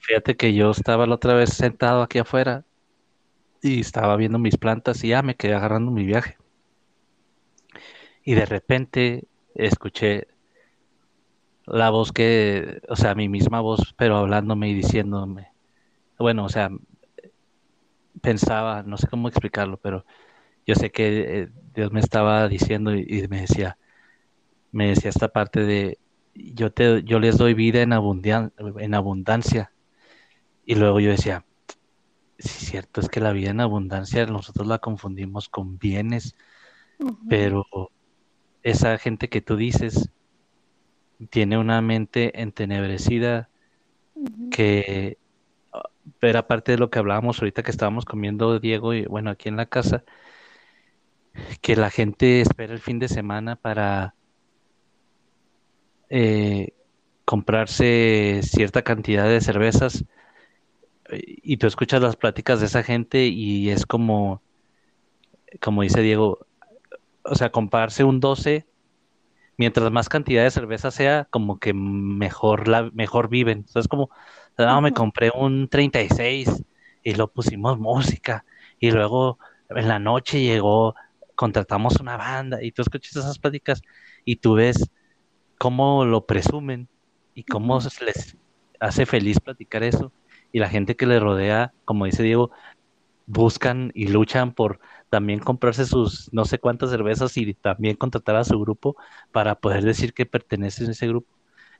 [0.00, 2.64] Fíjate que yo estaba la otra vez sentado aquí afuera
[3.62, 6.36] y estaba viendo mis plantas y ya me quedé agarrando mi viaje.
[8.24, 9.24] Y de repente
[9.54, 10.28] escuché
[11.66, 15.52] la voz que, o sea, mi misma voz, pero hablándome y diciéndome,
[16.18, 16.70] bueno, o sea,
[18.20, 20.04] pensaba, no sé cómo explicarlo, pero
[20.66, 23.78] yo sé que eh, Dios me estaba diciendo y me decía,
[24.72, 25.98] me decía esta parte de,
[26.38, 29.72] yo te, yo les doy vida en abundancia, en abundancia.
[30.64, 31.44] Y luego yo decía,
[32.38, 36.36] sí, cierto, es que la vida en abundancia nosotros la confundimos con bienes,
[37.28, 37.66] pero
[38.62, 40.10] esa gente que tú dices
[41.30, 43.48] tiene una mente entenebrecida
[44.50, 45.18] que,
[46.20, 49.56] pero aparte de lo que hablábamos ahorita que estábamos comiendo Diego y bueno, aquí en
[49.56, 50.04] la casa,
[51.60, 54.14] que la gente espera el fin de semana para
[56.10, 56.74] eh,
[57.24, 60.04] comprarse cierta cantidad de cervezas
[61.10, 64.42] eh, y tú escuchas las pláticas de esa gente y es como,
[65.60, 66.46] como dice Diego,
[67.22, 68.66] o sea, comprarse un 12,
[69.58, 73.60] mientras más cantidad de cerveza sea, como que mejor, la, mejor viven.
[73.60, 74.10] Entonces, como,
[74.58, 74.96] no, me Ujú.
[74.96, 76.64] compré un 36
[77.02, 78.44] y lo pusimos música
[78.80, 79.38] y luego
[79.70, 80.94] en la noche llegó,
[81.34, 83.82] contratamos una banda y tú escuchas esas pláticas
[84.24, 84.90] y tú ves
[85.58, 86.88] cómo lo presumen
[87.34, 88.36] y cómo les
[88.80, 90.12] hace feliz platicar eso.
[90.52, 92.50] Y la gente que le rodea, como dice Diego,
[93.26, 98.44] buscan y luchan por también comprarse sus no sé cuántas cervezas y también contratar a
[98.44, 98.96] su grupo
[99.32, 101.28] para poder decir que pertenecen a ese grupo.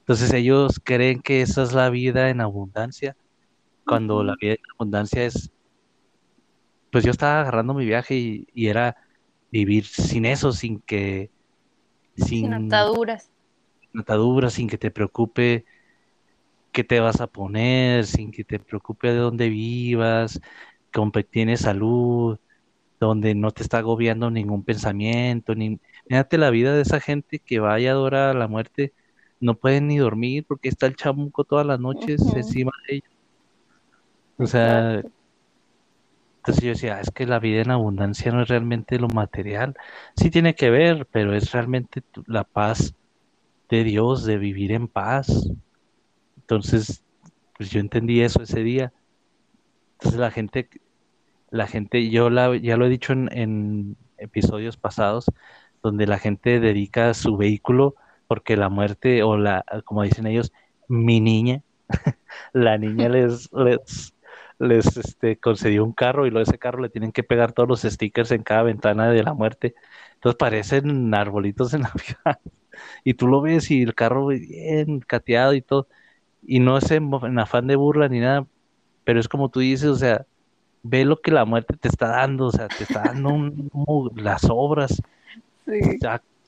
[0.01, 3.17] Entonces ellos creen que esa es la vida en abundancia,
[3.85, 5.51] cuando la vida en abundancia es,
[6.91, 8.97] pues yo estaba agarrando mi viaje y, y era
[9.51, 11.31] vivir sin eso, sin que,
[12.15, 13.31] Sin sin ataduras.
[13.97, 15.65] Ataduras, sin que te preocupe
[16.71, 20.39] qué te vas a poner, sin que te preocupe de dónde vivas,
[20.93, 22.39] con que tienes salud,
[22.99, 27.59] donde no te está agobiando ningún pensamiento, ni fíjate la vida de esa gente que
[27.59, 28.93] vaya a adorar a la muerte,
[29.39, 33.11] no pueden ni dormir porque está el chamuco todas las noches encima de ellos.
[34.37, 35.11] O sea, Exacto.
[36.37, 39.75] entonces yo decía, es que la vida en abundancia no es realmente lo material.
[40.15, 42.93] Sí tiene que ver, pero es realmente la paz
[43.69, 45.49] de Dios, de vivir en paz.
[46.37, 47.03] Entonces,
[47.57, 48.93] pues yo entendí eso ese día.
[49.93, 50.69] Entonces la gente,
[51.51, 55.25] la gente, yo la, ya lo he dicho en, en episodios pasados,
[55.83, 57.95] donde la gente dedica su vehículo
[58.29, 60.53] porque la muerte, o la, como dicen ellos,
[60.87, 61.63] mi niña,
[62.53, 64.13] la niña les, les,
[64.59, 67.81] les este, concedió un carro y luego ese carro le tienen que pegar todos los
[67.81, 69.73] stickers en cada ventana de la muerte.
[70.15, 72.39] Entonces parecen arbolitos en Navidad.
[73.03, 75.87] Y tú lo ves y el carro bien cateado y todo.
[76.45, 78.45] Y no es en, afán de burla ni nada,
[79.03, 80.25] pero es como tú dices, o sea,
[80.83, 85.01] ve lo que la muerte te está dando, o sea, te está dando las obras.
[85.65, 85.99] Sí.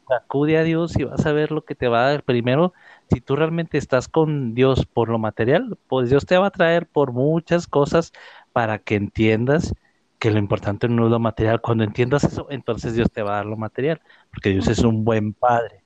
[0.10, 2.24] acude a Dios y vas a ver lo que te va a dar.
[2.24, 2.74] Primero,
[3.12, 6.88] si tú realmente estás con Dios por lo material, pues Dios te va a traer
[6.88, 8.12] por muchas cosas
[8.54, 9.74] para que entiendas
[10.22, 11.62] que lo importante no es lo material.
[11.62, 15.04] Cuando entiendas eso, entonces Dios te va a dar lo material, porque Dios es un
[15.04, 15.84] buen padre.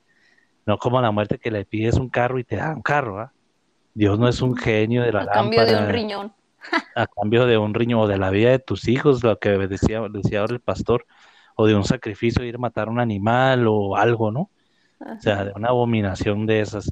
[0.66, 3.20] No como la muerte que le pides un carro y te da un carro.
[3.20, 3.32] ¿ah?
[3.94, 6.34] Dios no es un genio de la a cambio de un riñón.
[6.96, 10.02] a cambio de un riñón o de la vida de tus hijos, lo que decía,
[10.10, 11.06] decía ahora el pastor,
[11.56, 14.50] o de un sacrificio, ir a matar a un animal o algo, ¿no?
[15.00, 16.92] O sea, de una abominación de esas.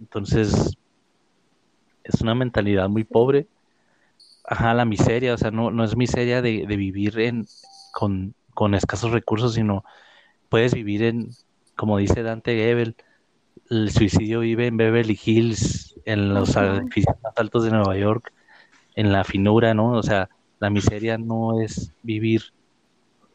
[0.00, 0.76] Entonces,
[2.04, 3.46] es una mentalidad muy pobre.
[4.44, 7.46] Ajá, la miseria, o sea, no, no es miseria de, vivir en,
[7.92, 9.84] con, escasos recursos, sino
[10.48, 11.30] puedes vivir en,
[11.78, 12.96] como dice Dante Gebel,
[13.70, 18.32] el suicidio vive en Beverly Hills, en los edificios más altos de Nueva York,
[18.96, 19.92] en la finura, ¿no?
[19.92, 22.52] O sea, la miseria no es vivir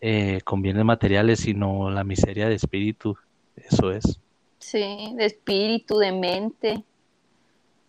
[0.02, 3.18] eh, con bienes materiales, sino la miseria de espíritu,
[3.56, 4.20] eso es.
[4.60, 6.84] Sí, de espíritu, de mente,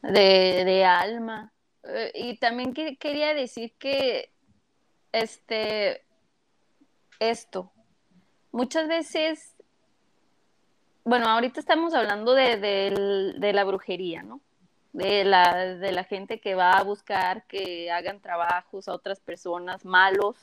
[0.03, 1.53] de, alma.
[1.83, 4.31] Eh, y también quería decir que
[5.11, 6.03] este
[7.19, 7.73] esto
[8.53, 9.54] muchas veces
[11.05, 14.41] bueno ahorita estamos hablando de, la brujería no
[14.95, 19.85] de la, de la gente que va a buscar que hagan trabajos a otras personas
[19.85, 20.37] malos.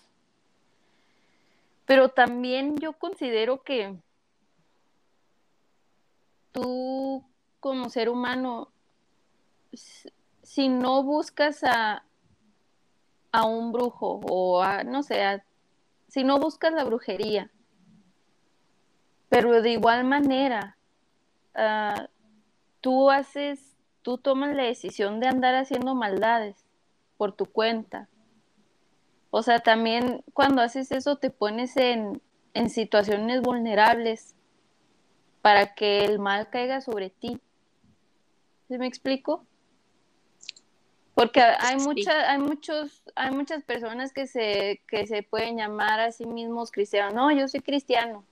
[1.85, 3.95] Pero también yo considero que
[6.51, 7.23] tú
[7.61, 8.71] como ser humano,
[9.71, 12.03] si no buscas a,
[13.31, 15.41] a un brujo o a, no sé,
[16.09, 17.49] si no buscas la brujería,
[19.31, 20.75] pero de igual manera,
[21.55, 22.09] ah,
[22.81, 26.65] tú haces, tú tomas la decisión de andar haciendo maldades
[27.15, 28.09] por tu cuenta.
[29.29, 32.21] O sea, también cuando haces eso te pones en,
[32.53, 34.35] en situaciones vulnerables
[35.41, 37.39] para que el mal caiga sobre ti.
[38.67, 39.45] ¿Sí me explico?
[41.15, 46.11] Porque hay muchas, hay muchos, hay muchas personas que se, que se pueden llamar a
[46.11, 47.13] sí mismos cristianos.
[47.13, 48.25] No, yo soy cristiano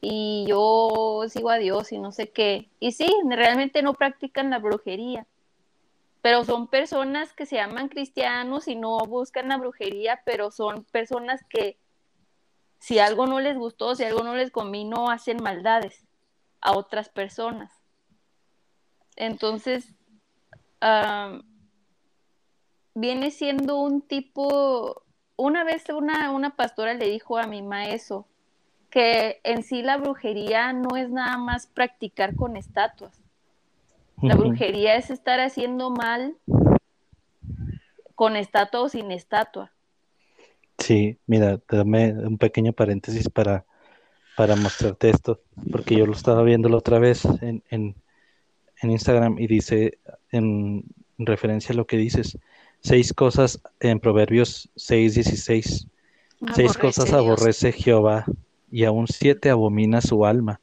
[0.00, 2.70] y yo sigo a Dios y no sé qué.
[2.80, 5.26] Y sí, realmente no practican la brujería.
[6.22, 11.44] Pero son personas que se llaman cristianos y no buscan la brujería, pero son personas
[11.48, 11.78] que
[12.78, 16.06] si algo no les gustó, si algo no les convino, hacen maldades
[16.60, 17.72] a otras personas.
[19.14, 19.94] Entonces,
[22.94, 25.04] viene siendo un tipo,
[25.36, 28.26] una vez una, una pastora le dijo a mi maestro
[28.96, 33.22] que en sí la brujería no es nada más practicar con estatuas.
[34.22, 36.34] La brujería es estar haciendo mal
[38.14, 39.70] con estatua o sin estatua.
[40.78, 43.66] Sí, mira, dame un pequeño paréntesis para
[44.34, 47.94] para mostrarte esto, porque yo lo estaba viendo la otra vez en, en,
[48.82, 49.98] Instagram y dice,
[50.30, 50.84] en
[51.18, 52.38] referencia a lo que dices,
[52.80, 55.86] seis cosas en Proverbios 6, 16.
[56.54, 58.24] seis cosas aborrece Jehová
[58.70, 60.60] y aún siete abomina su alma.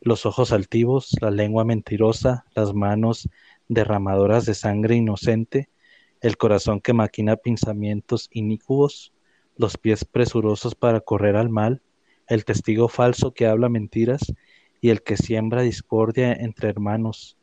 [0.00, 3.28] Los ojos altivos, la lengua mentirosa, las manos
[3.68, 5.68] derramadoras de sangre inocente,
[6.20, 9.12] el corazón que maquina pensamientos inicuos,
[9.56, 11.82] los pies presurosos para correr al mal,
[12.28, 14.32] el testigo falso que habla mentiras
[14.80, 17.36] y el que siembra discordia entre hermanos,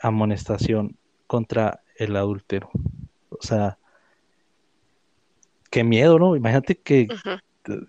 [0.00, 2.70] amonestación contra el adúltero.
[3.28, 3.78] O sea,
[5.70, 6.36] qué miedo, ¿no?
[6.36, 7.08] Imagínate que,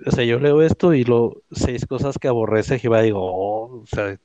[0.05, 3.85] o sea, yo leo esto y lo seis cosas que aborrece Jehová, digo, oh, o
[3.85, 4.17] sea,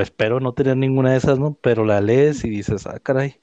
[0.00, 1.54] espero no tener ninguna de esas, ¿no?
[1.54, 3.36] Pero la lees y dices, ah, caray.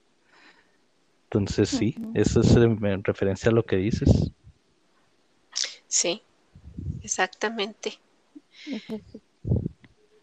[1.25, 4.31] Entonces sí, eso es en referencia a lo que dices.
[5.87, 6.21] Sí,
[7.03, 7.99] Exactamente.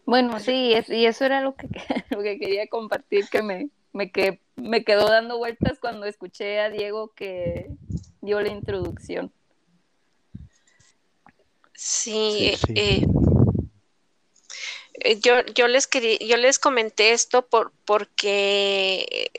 [0.05, 1.67] Bueno, sí, y eso era lo que,
[2.11, 4.11] lo que quería compartir, que me, me,
[4.55, 7.71] me quedó dando vueltas cuando escuché a Diego que
[8.21, 9.31] dio la introducción.
[11.87, 13.05] Sí, eh,
[15.03, 19.29] eh, yo, yo les quería, yo les comenté esto por, porque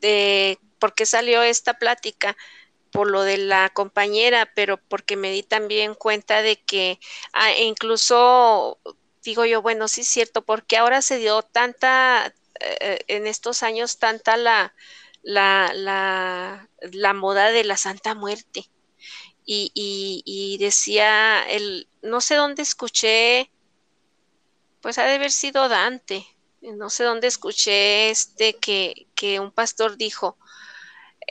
[0.00, 2.36] de, porque salió esta plática
[2.90, 6.98] por lo de la compañera, pero porque me di también cuenta de que
[7.32, 8.80] ah, e incluso
[9.22, 13.98] digo yo, bueno, sí es cierto, porque ahora se dio tanta, eh, en estos años,
[13.98, 14.74] tanta la,
[15.22, 18.71] la, la, la moda de la Santa Muerte.
[19.44, 23.50] Y, y, y, decía, el, no sé dónde escuché,
[24.80, 26.24] pues ha de haber sido Dante,
[26.60, 30.36] no sé dónde escuché este que, que un pastor dijo,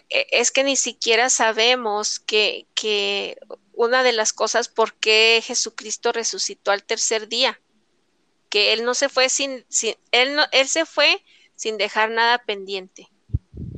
[0.09, 3.37] e, es que ni siquiera sabemos que, que
[3.73, 7.61] una de las cosas por qué Jesucristo resucitó al tercer día,
[8.49, 11.23] que él no se fue sin, sin él no, él se fue
[11.55, 13.09] sin dejar nada pendiente.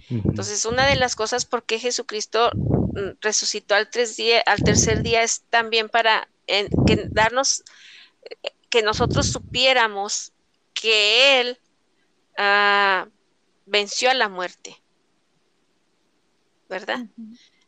[0.10, 2.52] Entonces, una de las cosas por qué Jesucristo
[3.22, 7.64] resucitó al, tres día, al tercer día es también para en, que darnos,
[8.70, 10.32] que nosotros supiéramos
[10.74, 11.60] que Él
[12.38, 13.10] uh,
[13.66, 14.82] venció a la muerte.
[16.70, 17.06] ¿Verdad?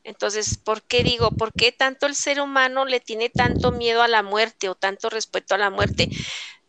[0.03, 4.07] Entonces, ¿por qué digo, por qué tanto el ser humano le tiene tanto miedo a
[4.07, 6.09] la muerte o tanto respeto a la muerte?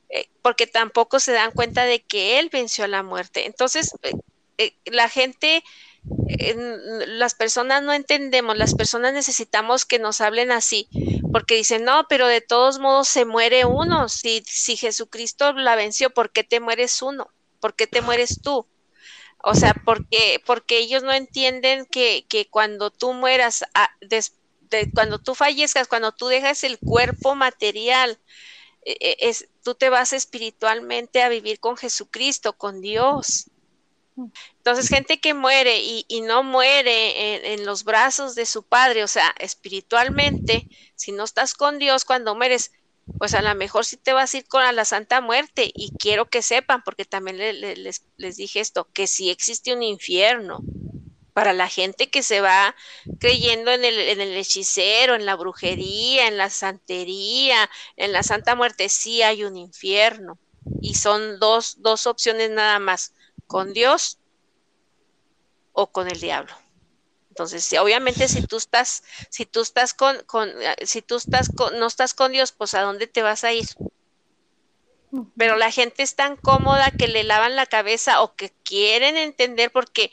[0.08, 3.46] Eh, porque tampoco se dan cuenta de que Él venció a la muerte.
[3.46, 4.12] Entonces, eh,
[4.58, 5.62] eh, la gente,
[7.06, 10.88] las personas no entendemos, las personas necesitamos que nos hablen así,
[11.32, 14.08] porque dicen, no, pero de todos modos se muere uno.
[14.08, 17.28] Si, si Jesucristo la venció, ¿por qué te mueres uno?
[17.60, 18.66] ¿Por qué te mueres tú?
[19.42, 23.90] O sea, porque, porque ellos no entienden que, que cuando tú mueras, ah,
[24.94, 28.18] cuando tú fallezcas, cuando tú dejas el cuerpo material,
[28.84, 33.50] e, e, es, tú te vas espiritualmente a vivir con Jesucristo, con Dios.
[34.66, 39.32] Entonces, gente que muere y, no muere en, los brazos de su padre, o sea,
[39.38, 42.72] espiritualmente, si no estás con Dios cuando mueres,
[43.16, 45.70] pues a lo mejor sí te vas a ir con a la Santa Muerte.
[45.72, 48.02] Y quiero que sepan, porque también les,
[48.36, 50.58] dije esto, que sí existe un infierno
[51.32, 52.74] para la gente que se va
[53.20, 58.56] creyendo en el, en el hechicero, en la brujería, en la santería, en la Santa
[58.56, 60.40] Muerte, sí hay un infierno.
[60.82, 63.14] Y son dos, dos opciones nada más
[63.46, 64.18] con Dios
[65.76, 66.52] o con el diablo.
[67.28, 70.50] Entonces, obviamente si tú estás, si tú estás con, con
[70.82, 73.66] si tú estás con, no estás con Dios, pues a dónde te vas a ir.
[75.36, 79.70] Pero la gente es tan cómoda que le lavan la cabeza o que quieren entender
[79.70, 80.10] porque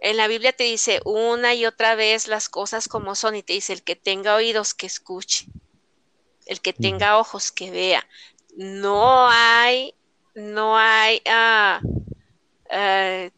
[0.00, 3.52] en la Biblia te dice una y otra vez las cosas como son y te
[3.52, 5.46] dice el que tenga oídos que escuche,
[6.46, 8.06] el que tenga ojos que vea.
[8.56, 9.94] No hay,
[10.34, 11.80] no hay, ah,
[12.70, 13.30] eh,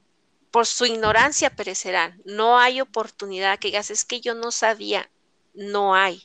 [0.57, 2.19] por su ignorancia perecerán.
[2.25, 5.11] No hay oportunidad que digas, es que yo no sabía,
[5.53, 6.23] no hay.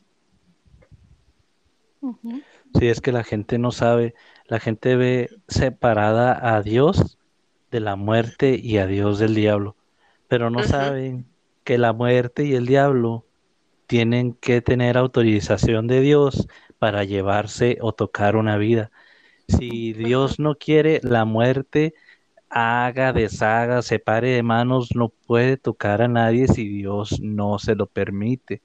[2.80, 4.16] Sí, es que la gente no sabe,
[4.46, 7.18] la gente ve separada a Dios
[7.72, 9.76] de la muerte y a Dios del diablo,
[10.30, 11.26] pero no saben
[11.66, 13.26] que la muerte y el diablo
[13.86, 16.48] tienen que tener autorización de Dios
[16.80, 18.92] para llevarse o tocar una vida.
[19.50, 21.96] Si Dios no quiere, la muerte
[22.52, 27.88] haga, deshaga, separe de manos, no puede tocar a nadie si Dios no se lo
[27.88, 28.62] permite.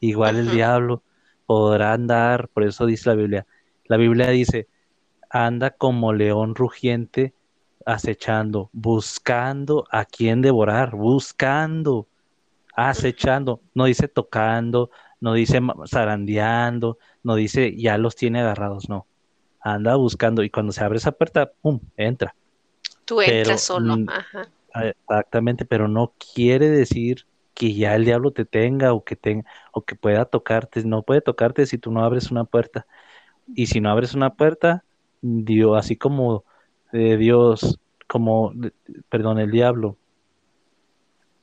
[0.00, 1.02] Igual el diablo
[1.46, 3.46] podrá andar, por eso dice la Biblia.
[3.86, 4.68] La Biblia dice,
[5.30, 7.34] anda como león rugiente
[7.86, 12.08] acechando, buscando a quien devorar, buscando,
[12.74, 19.06] acechando, no dice tocando, no dice zarandeando, no dice ya los tiene agarrados, no.
[19.60, 22.34] Anda buscando y cuando se abre esa puerta, ¡pum!, entra.
[23.10, 23.96] Tú entras solo.
[24.72, 29.82] Exactamente, pero no quiere decir que ya el diablo te tenga o que tenga o
[29.82, 30.84] que pueda tocarte.
[30.84, 32.86] No puede tocarte si tú no abres una puerta.
[33.52, 34.84] Y si no abres una puerta,
[35.22, 36.44] Dios, así como
[36.92, 38.52] eh, Dios, como,
[39.08, 39.96] perdón, el diablo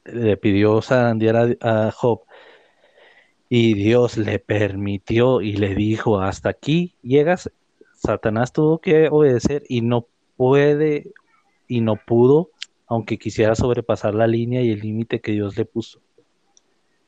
[0.05, 2.21] le pidió zarandear a, a Job
[3.49, 7.51] y Dios le permitió y le dijo hasta aquí llegas,
[7.93, 10.07] Satanás tuvo que obedecer y no
[10.37, 11.11] puede
[11.67, 12.51] y no pudo,
[12.87, 15.99] aunque quisiera sobrepasar la línea y el límite que Dios le puso.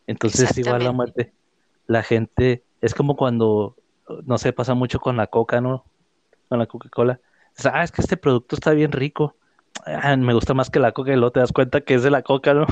[0.07, 1.33] Entonces igual la muerte,
[1.87, 3.75] la gente, es como cuando,
[4.25, 5.85] no sé, pasa mucho con la coca, ¿no?
[6.47, 7.19] Con la Coca-Cola.
[7.65, 9.35] Ah, es que este producto está bien rico.
[9.85, 12.09] Ah, me gusta más que la coca y luego te das cuenta que es de
[12.09, 12.65] la coca, ¿no?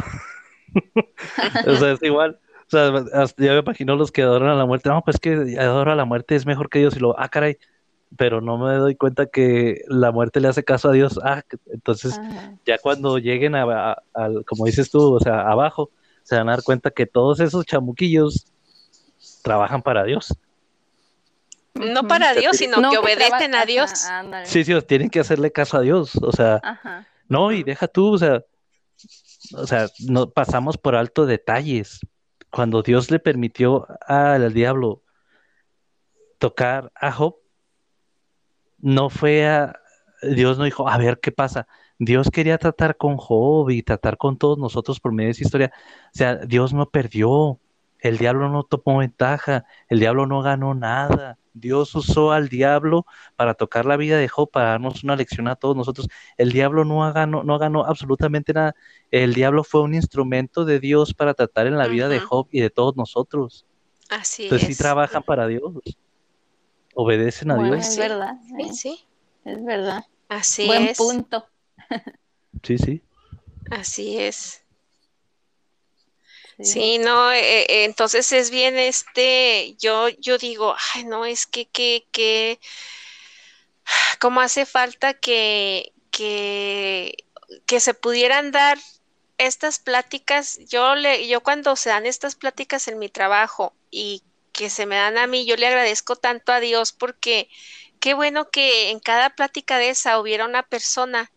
[1.68, 2.40] o sea, es igual.
[2.68, 2.92] O sea,
[3.38, 4.90] ya me imagino los que adoran a la muerte.
[4.90, 6.96] No, pues que adoro a la muerte es mejor que Dios.
[6.98, 7.58] Y luego, ah, caray,
[8.16, 11.20] pero no me doy cuenta que la muerte le hace caso a Dios.
[11.24, 12.20] Ah, entonces
[12.66, 13.98] ya cuando lleguen a,
[14.46, 15.92] como dices tú, o sea, abajo,
[16.24, 18.46] se van a dar cuenta que todos esos chamuquillos
[19.44, 20.34] trabajan para Dios.
[21.74, 23.92] No para Dios, sino que, obedecen a Dios.
[24.46, 26.60] sí, sí, tienen que hacerle caso a Dios, o sea,
[27.28, 28.44] no, y deja tú, o sea,
[29.54, 32.00] o sea, no pasamos por alto detalles.
[32.50, 35.04] Cuando Dios le permitió al diablo
[36.40, 37.36] tocar a Job,
[38.80, 39.80] no fue a,
[40.22, 41.68] Dios no dijo, a ver qué pasa.
[42.00, 45.72] Dios quería tratar con Job y tratar con todos nosotros por medio de esa historia.
[46.08, 47.60] O sea, Dios no perdió,
[48.00, 51.38] el diablo no tomó ventaja, el diablo no ganó nada.
[51.54, 53.06] Dios usó al diablo
[53.36, 56.08] para tocar la vida de Job, para darnos una lección a todos nosotros.
[56.38, 58.76] El diablo no ganó, no ganó absolutamente nada.
[59.10, 62.62] El diablo fue un instrumento de Dios para tratar en la vida de Job y
[62.62, 63.66] de todos nosotros.
[64.10, 64.78] Así Entonces es.
[64.78, 65.74] sí trabajan para Dios.
[67.00, 67.88] Obedecen a Bueno, Dios.
[67.90, 68.34] es verdad.
[68.48, 69.06] Sí, eh, sí,
[69.46, 70.04] Es verdad.
[70.30, 70.98] así Buen es.
[70.98, 71.48] punto.
[72.64, 73.02] Sí, sí.
[73.70, 74.64] Así es.
[76.58, 76.64] Sí.
[76.66, 81.68] Sí, no, eh, eh, entonces es bien este, yo, yo digo, ay, no, es que,
[81.68, 82.60] que, que,
[84.20, 87.26] como hace falta que, que,
[87.68, 88.80] que se pudieran dar
[89.38, 94.24] estas pláticas, yo le, yo cuando se dan estas pláticas en mi trabajo y
[94.58, 97.48] que se me dan a mí, yo le agradezco tanto a Dios porque
[98.00, 101.32] qué bueno que en cada plática de esa hubiera una persona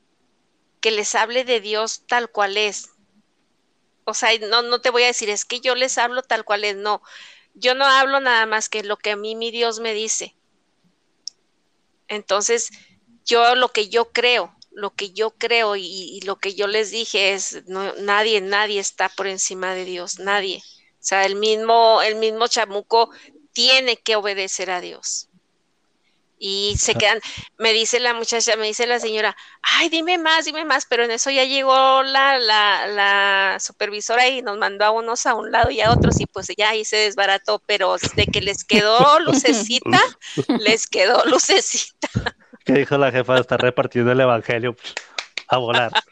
[0.80, 2.88] que les hable de Dios tal cual es.
[4.04, 6.64] O sea, no, no te voy a decir, es que yo les hablo tal cual
[6.64, 7.02] es, no.
[7.52, 10.34] Yo no hablo nada más que lo que a mí mi Dios me dice.
[12.08, 12.70] Entonces,
[13.26, 17.34] yo lo que yo creo, lo que yo creo y, lo que yo les dije
[17.34, 20.62] es, no, nadie, nadie está por encima de Dios, nadie.
[21.00, 23.10] O sea, el mismo, el mismo chamuco
[23.52, 25.28] tiene que obedecer a Dios.
[26.42, 27.20] Y se quedan,
[27.58, 31.10] me dice la muchacha, me dice la señora, ay, dime más, dime más, pero en
[31.10, 35.70] eso ya llegó la, la, la supervisora y nos mandó a unos a un lado
[35.70, 40.00] y a otros y pues ya ahí se desbarató, pero de que les quedó lucecita,
[40.60, 42.08] les quedó lucecita.
[42.64, 43.38] ¿Qué dijo la jefa?
[43.38, 44.76] Está repartiendo el evangelio
[45.50, 45.92] a volar.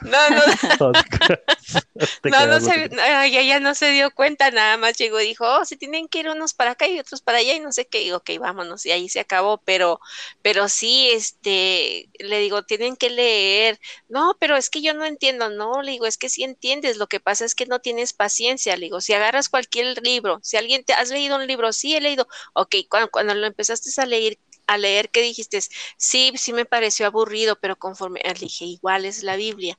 [0.00, 0.42] No, no,
[0.80, 0.92] no,
[2.46, 5.76] no se, no, ella no se dio cuenta, nada más llegó y dijo, oh, se
[5.76, 8.10] tienen que ir unos para acá y otros para allá y no sé qué, y
[8.10, 10.00] ok, vámonos, y ahí se acabó, pero,
[10.42, 13.78] pero sí, este, le digo, tienen que leer,
[14.08, 17.06] no, pero es que yo no entiendo, no, le digo, es que sí entiendes, lo
[17.06, 20.82] que pasa es que no tienes paciencia, le digo, si agarras cualquier libro, si alguien
[20.82, 24.38] te, has leído un libro, sí he leído, ok, cuando, cuando lo empezaste a leer,
[24.68, 25.60] a leer, ¿qué dijiste?
[25.96, 29.78] Sí, sí me pareció aburrido, pero conforme, le dije, igual es la Biblia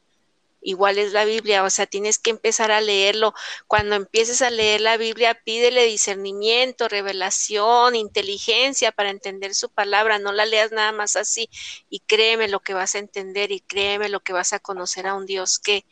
[0.61, 3.33] igual es la Biblia, o sea, tienes que empezar a leerlo.
[3.67, 10.31] Cuando empieces a leer la Biblia, pídele discernimiento, revelación, inteligencia para entender su palabra, no
[10.31, 11.49] la leas nada más así
[11.89, 15.15] y créeme lo que vas a entender y créeme lo que vas a conocer a
[15.15, 15.85] un Dios que,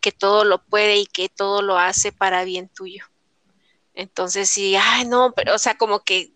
[0.00, 3.04] que todo lo puede y que todo lo hace para bien tuyo.
[3.94, 6.35] Entonces, sí, ay, no, pero, o sea, como que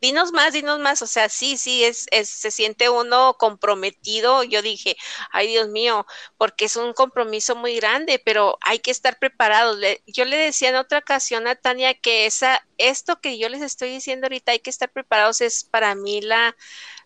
[0.00, 4.44] dinos más, dinos más, o sea, sí, sí, es, es, se siente uno comprometido.
[4.44, 4.96] Yo dije,
[5.32, 9.78] ay Dios mío, porque es un compromiso muy grande, pero hay que estar preparados.
[9.78, 13.62] Le, yo le decía en otra ocasión a Tania que esa, esto que yo les
[13.62, 16.56] estoy diciendo ahorita, hay que estar preparados, es para mí la,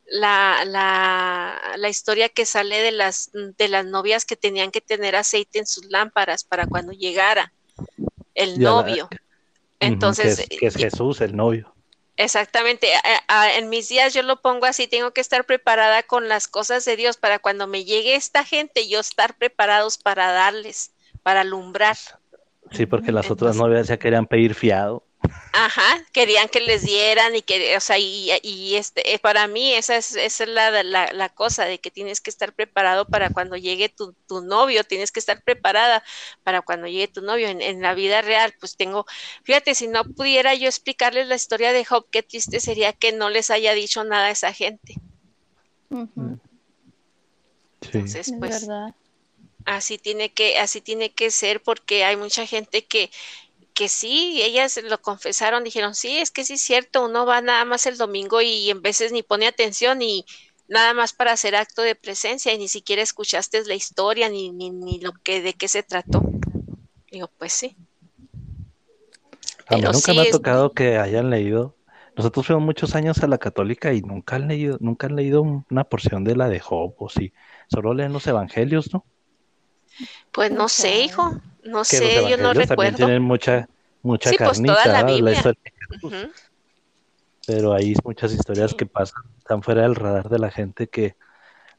[0.07, 5.16] la, la, la, historia que sale de las, de las novias que tenían que tener
[5.16, 7.53] aceite en sus lámparas para cuando llegara
[8.34, 9.09] el la- novio.
[9.80, 11.74] Entonces, que es, que es Jesús, el novio.
[12.16, 12.88] Exactamente,
[13.56, 16.96] en mis días yo lo pongo así, tengo que estar preparada con las cosas de
[16.96, 20.92] Dios para cuando me llegue esta gente, yo estar preparados para darles,
[21.22, 21.96] para alumbrar.
[22.70, 25.04] Sí, porque las otras novias ya querían pedir fiado.
[25.55, 29.75] Ajá, querían que les dieran y que, o sea, y, y este, eh, para mí
[29.75, 33.29] esa es, esa es la, la, la cosa de que tienes que estar preparado para
[33.29, 36.03] cuando llegue tu, tu novio, tienes que estar preparada
[36.43, 37.49] para cuando llegue tu novio.
[37.49, 39.05] En, en la vida real, pues tengo,
[39.45, 43.29] fíjate, si no pudiera yo explicarles la historia de Job, qué triste sería que no
[43.29, 44.95] les haya dicho nada a esa gente.
[47.83, 47.89] Sí.
[47.89, 48.95] Entonces, es pues verdad.
[49.66, 53.11] así tiene que, así tiene que ser, porque hay mucha gente que,
[53.75, 57.64] que sí, ellas lo confesaron, dijeron, sí, es que sí es cierto, uno va nada
[57.64, 60.25] más el domingo y en veces ni pone atención y
[60.68, 64.70] nada más para hacer acto de presencia y ni siquiera escuchaste la historia ni, ni,
[64.70, 66.23] ni lo que de qué se trató.
[67.11, 67.77] Digo, pues sí.
[69.66, 71.77] A mí nunca sí me ha es- tocado que hayan leído.
[72.16, 75.85] Nosotros fuimos muchos años a la católica y nunca han leído, nunca han leído una
[75.85, 77.33] porción de la de Job, o sí.
[77.68, 79.05] Solo leen los evangelios, ¿no?
[80.32, 81.32] Pues no sé, hijo,
[81.62, 82.97] no Que los sé, yo no evangelios también recuerdo.
[82.97, 83.68] tienen mucha,
[84.03, 85.07] mucha Sí, pues, carnita.
[86.03, 86.32] Ujú.
[87.47, 91.16] Pero hay muchas historias que pasan, están fuera del radar de la gente que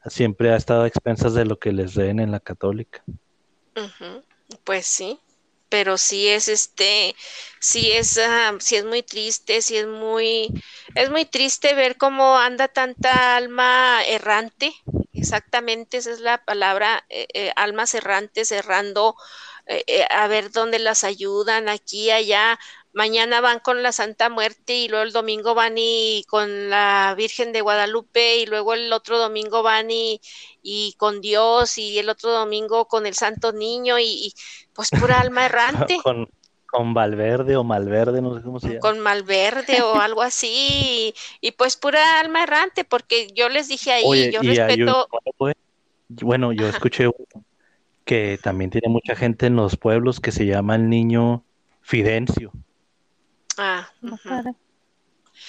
[0.06, 3.02] siempre ha estado a expensas de lo que les den en la católica.
[4.64, 5.18] Pues sí,
[5.68, 7.14] pero sí es este,
[7.60, 10.50] sí es, ah, sí es muy triste, sí es muy,
[10.94, 14.72] es muy triste ver cómo anda tanta alma errante,
[15.24, 19.16] exactamente esa es la palabra, eh, eh, almas errantes errando,
[19.66, 22.58] eh, eh, a ver dónde las ayudan, aquí, allá,
[22.92, 27.52] mañana van con la Santa Muerte y luego el domingo van y con la Virgen
[27.52, 30.20] de Guadalupe y luego el otro domingo van y,
[30.62, 34.34] y con Dios y el otro domingo con el Santo Niño y, y
[34.74, 35.98] pues pura alma errante.
[36.02, 36.28] con,
[36.74, 38.80] con Valverde o Malverde, no sé cómo se llama.
[38.80, 43.92] con Malverde o algo así, y, y pues pura alma errante, porque yo les dije
[43.92, 45.08] ahí, Oye, yo un respeto,
[46.08, 46.70] bueno, yo Ajá.
[46.70, 47.44] escuché uno
[48.04, 51.44] que también tiene mucha gente en los pueblos que se llama el niño
[51.82, 52.52] Fidencio.
[53.58, 54.28] ah, Ah, ujú.
[54.28, 54.54] caray.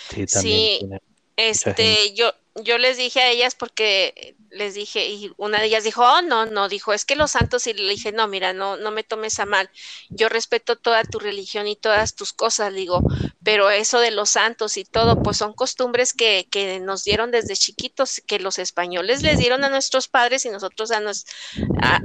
[0.09, 0.99] Sí, también Sí, tiene
[1.37, 2.31] Este, yo,
[2.63, 6.45] yo les dije a ellas porque les dije, y una de ellas dijo, oh, no,
[6.45, 9.39] no, dijo, es que los santos, y le dije, no, mira, no, no me tomes
[9.39, 9.69] a mal,
[10.09, 13.01] yo respeto toda tu religión y todas tus cosas, digo,
[13.43, 17.57] pero eso de los santos y todo, pues son costumbres que, que nos dieron desde
[17.57, 21.25] chiquitos, que los españoles les dieron a nuestros padres y nosotros a, nos,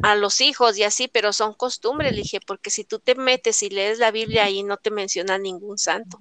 [0.02, 3.62] a, los hijos y así, pero son costumbres, le dije, porque si tú te metes
[3.62, 6.18] y lees la Biblia ahí no te menciona ningún santo.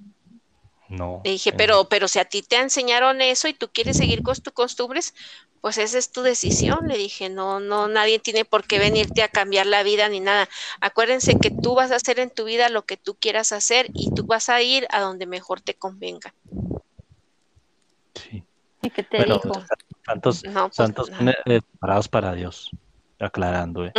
[0.90, 3.98] No, Le dije, eh, pero, pero si a ti te enseñaron eso y tú quieres
[3.98, 5.14] seguir con tus costumbres,
[5.62, 6.88] pues esa es tu decisión.
[6.88, 10.48] Le dije, no, no, nadie tiene por qué venirte a cambiar la vida ni nada.
[10.82, 14.12] Acuérdense que tú vas a hacer en tu vida lo que tú quieras hacer y
[14.14, 16.34] tú vas a ir a donde mejor te convenga.
[18.16, 18.44] sí.
[18.82, 19.62] ¿Y qué te Bueno, dijo?
[20.06, 21.36] santos, No, pues santos nada.
[21.44, 22.70] preparados para Dios,
[23.20, 23.94] aclarando, ¿eh?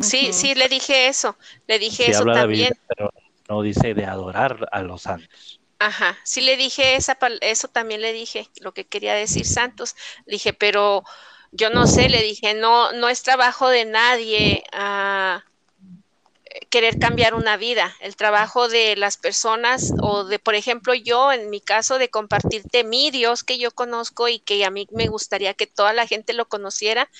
[0.00, 1.36] Sí, sí, le dije eso.
[1.66, 2.72] Le dije Sí eso habla la también.
[2.72, 3.10] Biblia, pero
[3.48, 5.60] no dice de adorar a los santos.
[5.78, 9.96] Ajá, sí le dije esa, eso también le dije, lo que quería decir Santos.
[10.26, 11.02] Dije, pero
[11.52, 15.44] yo no sé, le dije, no, no es trabajo de nadie ah,
[16.70, 17.94] querer cambiar una vida.
[18.00, 22.84] El trabajo de las personas o de, por ejemplo, yo, en mi caso, de compartirte
[22.84, 26.32] mi Dios que yo conozco y que a mí me gustaría que toda la gente
[26.32, 27.10] lo conociera,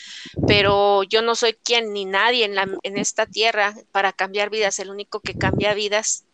[0.47, 4.79] pero yo no soy quien ni nadie en, la, en esta tierra para cambiar vidas.
[4.79, 6.25] El único que cambia vidas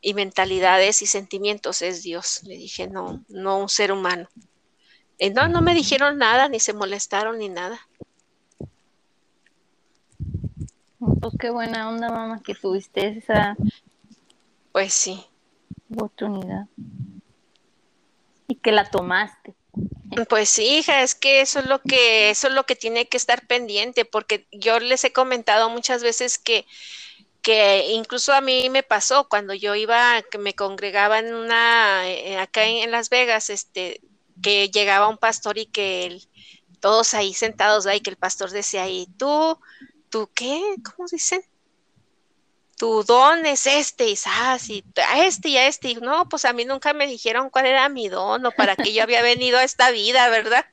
[0.00, 2.42] y mentalidades y sentimientos es Dios.
[2.44, 4.28] Le dije, no, no un ser humano.
[5.18, 7.80] Y no, no me dijeron nada, ni se molestaron, ni nada.
[10.98, 13.56] Pues qué buena onda, mamá, que tuviste esa
[14.72, 15.24] Pues sí.
[15.90, 16.66] oportunidad.
[18.46, 19.54] Y que la tomaste.
[20.28, 23.16] Pues sí, hija, es que eso es lo que, eso es lo que tiene que
[23.16, 26.64] estar pendiente, porque yo les he comentado muchas veces que,
[27.42, 32.38] que incluso a mí me pasó cuando yo iba, que me congregaba en una, eh,
[32.38, 34.00] acá en, Las Vegas, este,
[34.42, 36.28] que llegaba un pastor y que el-
[36.80, 39.58] todos ahí sentados, y que el pastor decía, ¿y tú,
[40.10, 40.60] tú qué?
[40.96, 41.42] ¿Cómo dicen?
[42.78, 46.44] Tu don es este, y sabes, y a este y a este, y no, pues
[46.44, 49.58] a mí nunca me dijeron cuál era mi don o para qué yo había venido
[49.58, 50.64] a esta vida, ¿verdad?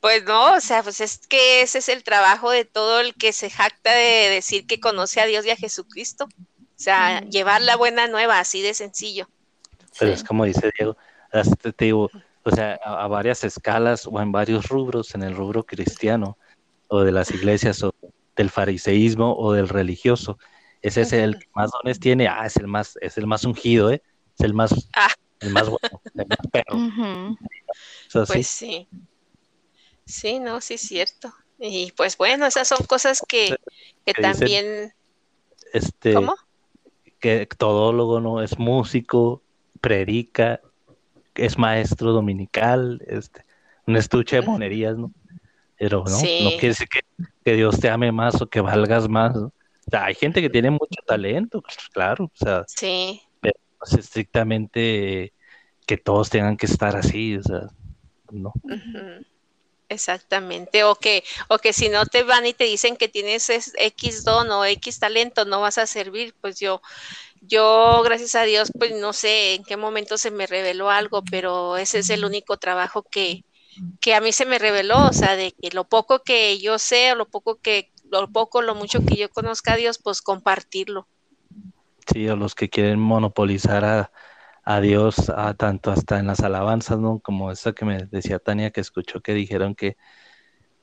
[0.00, 3.32] Pues no, o sea, pues es que ese es el trabajo de todo el que
[3.32, 6.26] se jacta de decir que conoce a Dios y a Jesucristo.
[6.26, 9.28] O sea, llevar la buena nueva, así de sencillo.
[9.98, 10.20] Pero Sí.
[10.20, 10.96] es como dice Diego,
[11.62, 12.10] te digo,
[12.44, 16.36] o sea, a, a varias escalas o en varios rubros, en el rubro cristiano
[16.88, 17.94] o de las iglesias o
[18.36, 20.38] del fariseísmo o del religioso,
[20.88, 23.90] ese es el que más dones tiene, ah, es el más, es el más ungido,
[23.90, 24.02] ¿eh?
[24.38, 25.08] Es el más, Ah.
[25.40, 25.78] el más bueno,
[26.14, 26.78] el más perro.
[28.26, 28.88] Pues sí.
[30.04, 31.32] Sí, no, sí es cierto.
[31.58, 33.56] Y pues bueno, esas son cosas que,
[34.04, 34.92] que que dicen- también,
[35.72, 36.34] este, ¿cómo?
[37.20, 38.42] que todólogo, ¿no?
[38.42, 39.42] Es músico,
[39.80, 40.60] predica,
[41.34, 43.44] es maestro dominical, este,
[43.86, 45.12] un estuche de monerías, ¿no?
[45.76, 47.00] Pero no, no quiere decir que,
[47.44, 49.52] que Dios te ame más o que valgas más, ¿no?
[49.90, 51.62] Sea, hay gente que tiene mucho talento,
[51.92, 53.50] claro, o sea, Sí, no
[53.86, 55.32] es estrictamente
[55.86, 57.62] que todos tengan que estar así, o sea,
[58.32, 58.52] no.
[59.90, 63.72] Exactamente, o que, o que si no te van y te dicen que tienes es-
[63.78, 66.82] X don o X talento, no vas a servir, pues yo,
[67.40, 71.76] yo, gracias a Dios, pues no sé en qué momento se me reveló algo, pero
[71.78, 73.44] ese es el único trabajo que,
[74.00, 77.12] que a mí se me reveló, o sea, de que lo poco que yo sé,
[77.12, 81.08] o lo poco que, lo poco, lo mucho que yo conozca a Dios, pues compartirlo.
[82.12, 84.12] Sí, o los que quieren monopolizar a,
[84.64, 87.20] a Dios, a tanto hasta en las alabanzas, ¿no?
[87.20, 89.96] Como esa que me decía Tania que escuchó que dijeron que,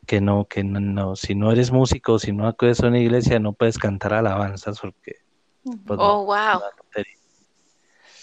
[0.06, 3.40] que no, que no, no, si no eres músico, si no acudes a una iglesia,
[3.40, 5.14] no puedes cantar alabanzas porque,
[5.64, 6.62] pues no, Oh, wow.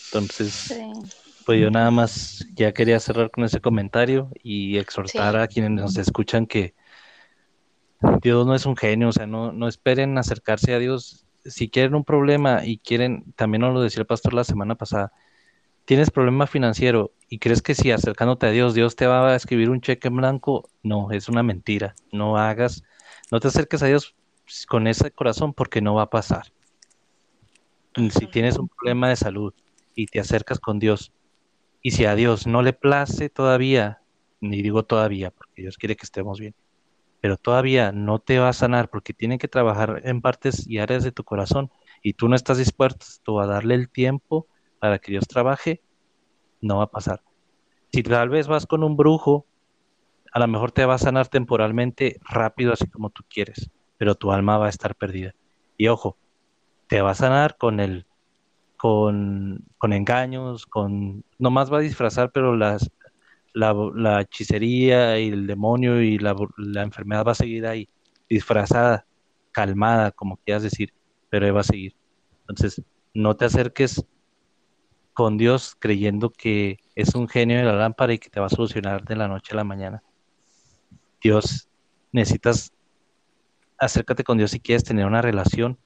[0.07, 0.93] Entonces, Sí.
[1.45, 5.41] pues yo nada más ya quería cerrar con ese comentario y exhortar Sí.
[5.41, 6.75] a quienes nos escuchan que
[8.21, 11.27] Dios no es un genio, o sea, no, no esperen acercarse a Dios.
[11.45, 15.13] Si quieren un problema y quieren, también nos lo decía el pastor la semana pasada,
[15.85, 19.71] tienes problema financiero y crees que si acercándote a Dios, Dios te va a escribir
[19.71, 21.95] un cheque en blanco, no, es una mentira.
[22.13, 22.85] No hagas,
[23.31, 24.15] no te acerques a Dios
[24.69, 26.53] con ese corazón porque no va a pasar.
[27.95, 29.53] Si tienes un problema de salud
[29.95, 31.13] y te acercas con Dios.
[31.83, 34.01] Y si a Dios no le place todavía,
[34.41, 36.55] ni digo todavía, porque Dios quiere que estemos bien,
[37.23, 41.05] pero todavía no te va a sanar porque tiene que trabajar en partes y áreas
[41.05, 41.71] de tu corazón
[42.03, 44.49] y tú no estás dispuesto a darle el tiempo
[44.81, 45.81] para que Dios trabaje,
[46.61, 47.23] no va a pasar.
[47.93, 49.47] Si tal vez vas con un brujo,
[50.33, 54.33] a lo mejor te va a sanar temporalmente rápido, así como tú quieres, pero tu
[54.33, 55.33] alma va a estar perdida.
[55.77, 56.17] Y ojo,
[56.89, 58.05] te va a sanar con el
[58.77, 62.91] con, con engaños, con nomás va a disfrazar, pero las
[63.55, 67.89] la, la hechicería y el demonio y la, la enfermedad va a seguir ahí,
[68.29, 69.07] disfrazada,
[69.53, 70.93] calmada, como quieras decir,
[71.31, 71.95] pero va a seguir.
[72.41, 72.83] Entonces,
[73.15, 74.05] no te acerques
[75.13, 78.51] con Dios creyendo que es un genio de la lámpara y que te va a
[78.51, 80.03] solucionar de la noche a la mañana.
[81.21, 81.69] Dios,
[82.13, 82.73] necesitas
[83.83, 85.77] acércate con Dios si quieres tener una relación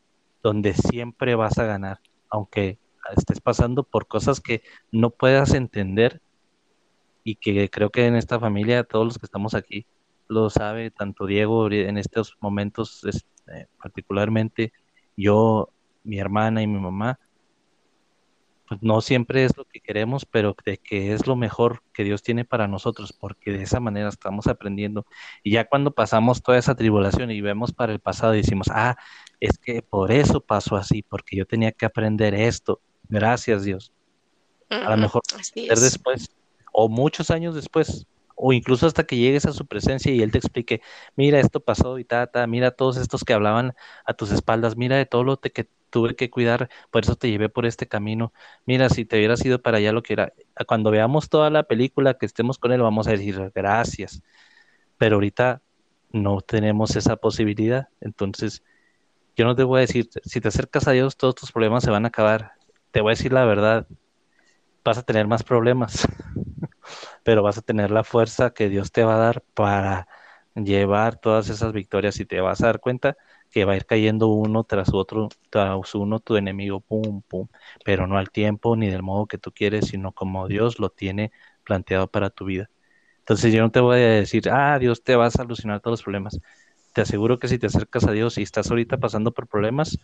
[0.43, 2.79] donde siempre vas a ganar, aunque
[3.17, 4.63] estés pasando por cosas que
[4.93, 6.21] no puedas entender
[7.27, 9.85] y que creo que en esta familia todos los que estamos aquí
[10.29, 13.05] lo sabe, tanto Diego en estos momentos
[13.49, 14.73] eh, particularmente,
[15.17, 15.71] yo,
[16.05, 17.19] mi hermana y mi mamá,
[18.69, 22.23] pues no siempre es lo que queremos, pero de que es lo mejor que Dios
[22.23, 25.05] tiene para nosotros, porque de esa manera estamos aprendiendo.
[25.43, 28.97] Y ya cuando pasamos toda esa tribulación y vemos para el pasado y decimos, ah,
[29.41, 32.81] es que por eso pasó así, porque yo tenía que aprender esto.
[33.09, 33.93] Gracias Dios.
[34.71, 35.23] A lo mejor
[35.55, 36.37] después
[36.79, 40.37] o muchos años después, o incluso hasta que llegues a su presencia y él te
[40.37, 40.83] explique,
[41.17, 43.73] mira, esto pasó y ta, mira todos estos que hablaban
[44.05, 47.49] a tus espaldas, mira de todo lo que tuve que cuidar, por eso te llevé
[47.49, 48.35] por este camino,
[48.67, 50.35] mira, si te hubieras ido para allá lo que era,
[50.67, 54.23] cuando veamos toda la película que estemos con él, vamos a decir gracias,
[54.99, 55.63] pero ahorita
[56.13, 58.63] no tenemos esa posibilidad, entonces
[59.35, 61.91] yo no te voy a decir, si te acercas a Dios, todos tus problemas se
[61.91, 62.53] van a acabar,
[62.91, 63.87] te voy a decir la verdad,
[64.85, 66.07] vas a tener más problemas.
[67.27, 70.07] pero vas a tener la fuerza que Dios te va a dar para
[70.55, 73.17] llevar todas esas victorias y te vas a dar cuenta
[73.51, 77.49] que va a ir cayendo uno tras otro, tras uno tu enemigo, pum, pum,
[77.85, 81.33] pero no al tiempo ni del modo que tú quieres, sino como Dios lo tiene
[81.65, 82.71] planteado para tu vida.
[83.21, 86.03] Entonces yo no te voy a decir, ah, Dios te va a solucionar todos los
[86.05, 86.39] problemas.
[86.93, 89.99] Te aseguro que si te acercas a Dios y estás ahorita pasando por problemas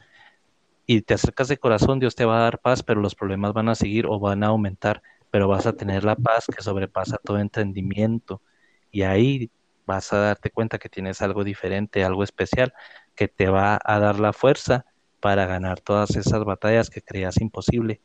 [0.86, 3.68] y te acercas de corazón, Dios te va a dar paz, pero los problemas van
[3.68, 5.02] a seguir o van a aumentar
[5.32, 8.42] pero vas a tener la paz que sobrepasa todo entendimiento
[8.90, 9.50] y ahí
[9.86, 12.74] vas a darte cuenta que tienes algo diferente, algo especial,
[13.16, 14.84] que te va a dar la fuerza
[15.20, 18.02] para ganar todas esas batallas que creías imposible,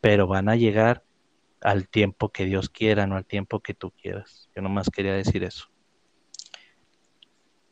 [0.00, 1.04] pero van a llegar
[1.60, 4.48] al tiempo que Dios quiera, no al tiempo que tú quieras.
[4.56, 5.68] Yo nomás quería decir eso.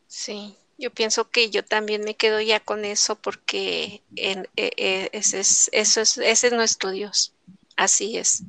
[0.06, 5.08] Sí, yo pienso que yo también me quedo ya con eso porque en, eh, eh,
[5.12, 7.32] ese, es, eso es, ese es nuestro Dios.
[7.74, 8.44] Así es.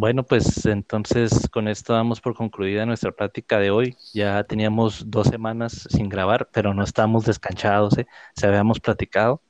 [0.00, 3.96] Bueno, pues entonces con esto damos por concluida nuestra práctica de hoy.
[4.14, 8.06] Ya teníamos dos semanas sin grabar, pero no estábamos descanchados, ¿eh?
[8.36, 9.42] se habíamos platicado.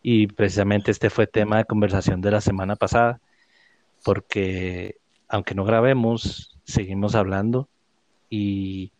[0.00, 3.20] Y precisamente este fue tema de conversación de la semana pasada,
[4.04, 7.68] porque aunque no grabemos, seguimos hablando
[8.30, 8.92] y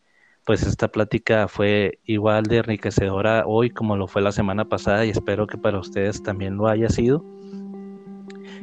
[0.44, 5.10] pues esta plática fue igual de enriquecedora hoy como lo fue la semana pasada y
[5.10, 7.24] espero que para ustedes también lo haya sido.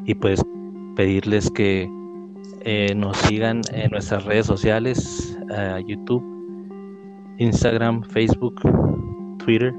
[0.04, 0.44] Y pues
[0.98, 1.90] pedirles que
[2.64, 5.38] eh, nos sigan en nuestras redes sociales,
[5.88, 6.24] YouTube,
[7.38, 8.62] Instagram, Facebook,
[9.44, 9.74] Twitter.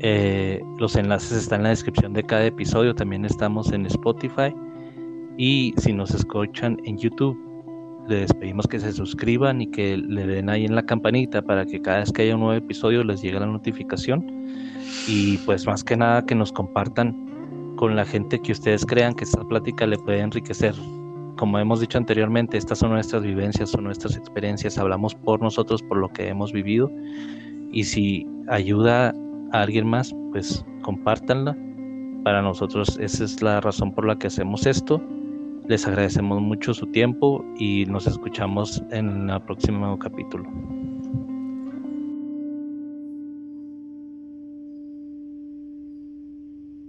[0.00, 2.94] Eh, los enlaces están en la descripción de cada episodio.
[2.94, 4.54] También estamos en Spotify.
[5.38, 7.38] Y si nos escuchan en YouTube,
[8.08, 11.80] les pedimos que se suscriban y que le den ahí en la campanita para que
[11.80, 14.26] cada vez que haya un nuevo episodio les llegue la notificación.
[15.06, 19.24] Y pues más que nada que nos compartan con la gente que ustedes crean que
[19.24, 20.74] esta plática le puede enriquecer.
[21.36, 25.98] Como hemos dicho anteriormente, estas son nuestras vivencias, son nuestras experiencias, hablamos por nosotros, por
[25.98, 26.90] lo que hemos vivido.
[27.72, 29.14] Y si ayuda
[29.52, 31.56] a alguien más, pues compártanla.
[32.24, 35.02] Para nosotros esa es la razón por la que hacemos esto.
[35.68, 40.44] Les agradecemos mucho su tiempo y nos escuchamos en el próximo capítulo.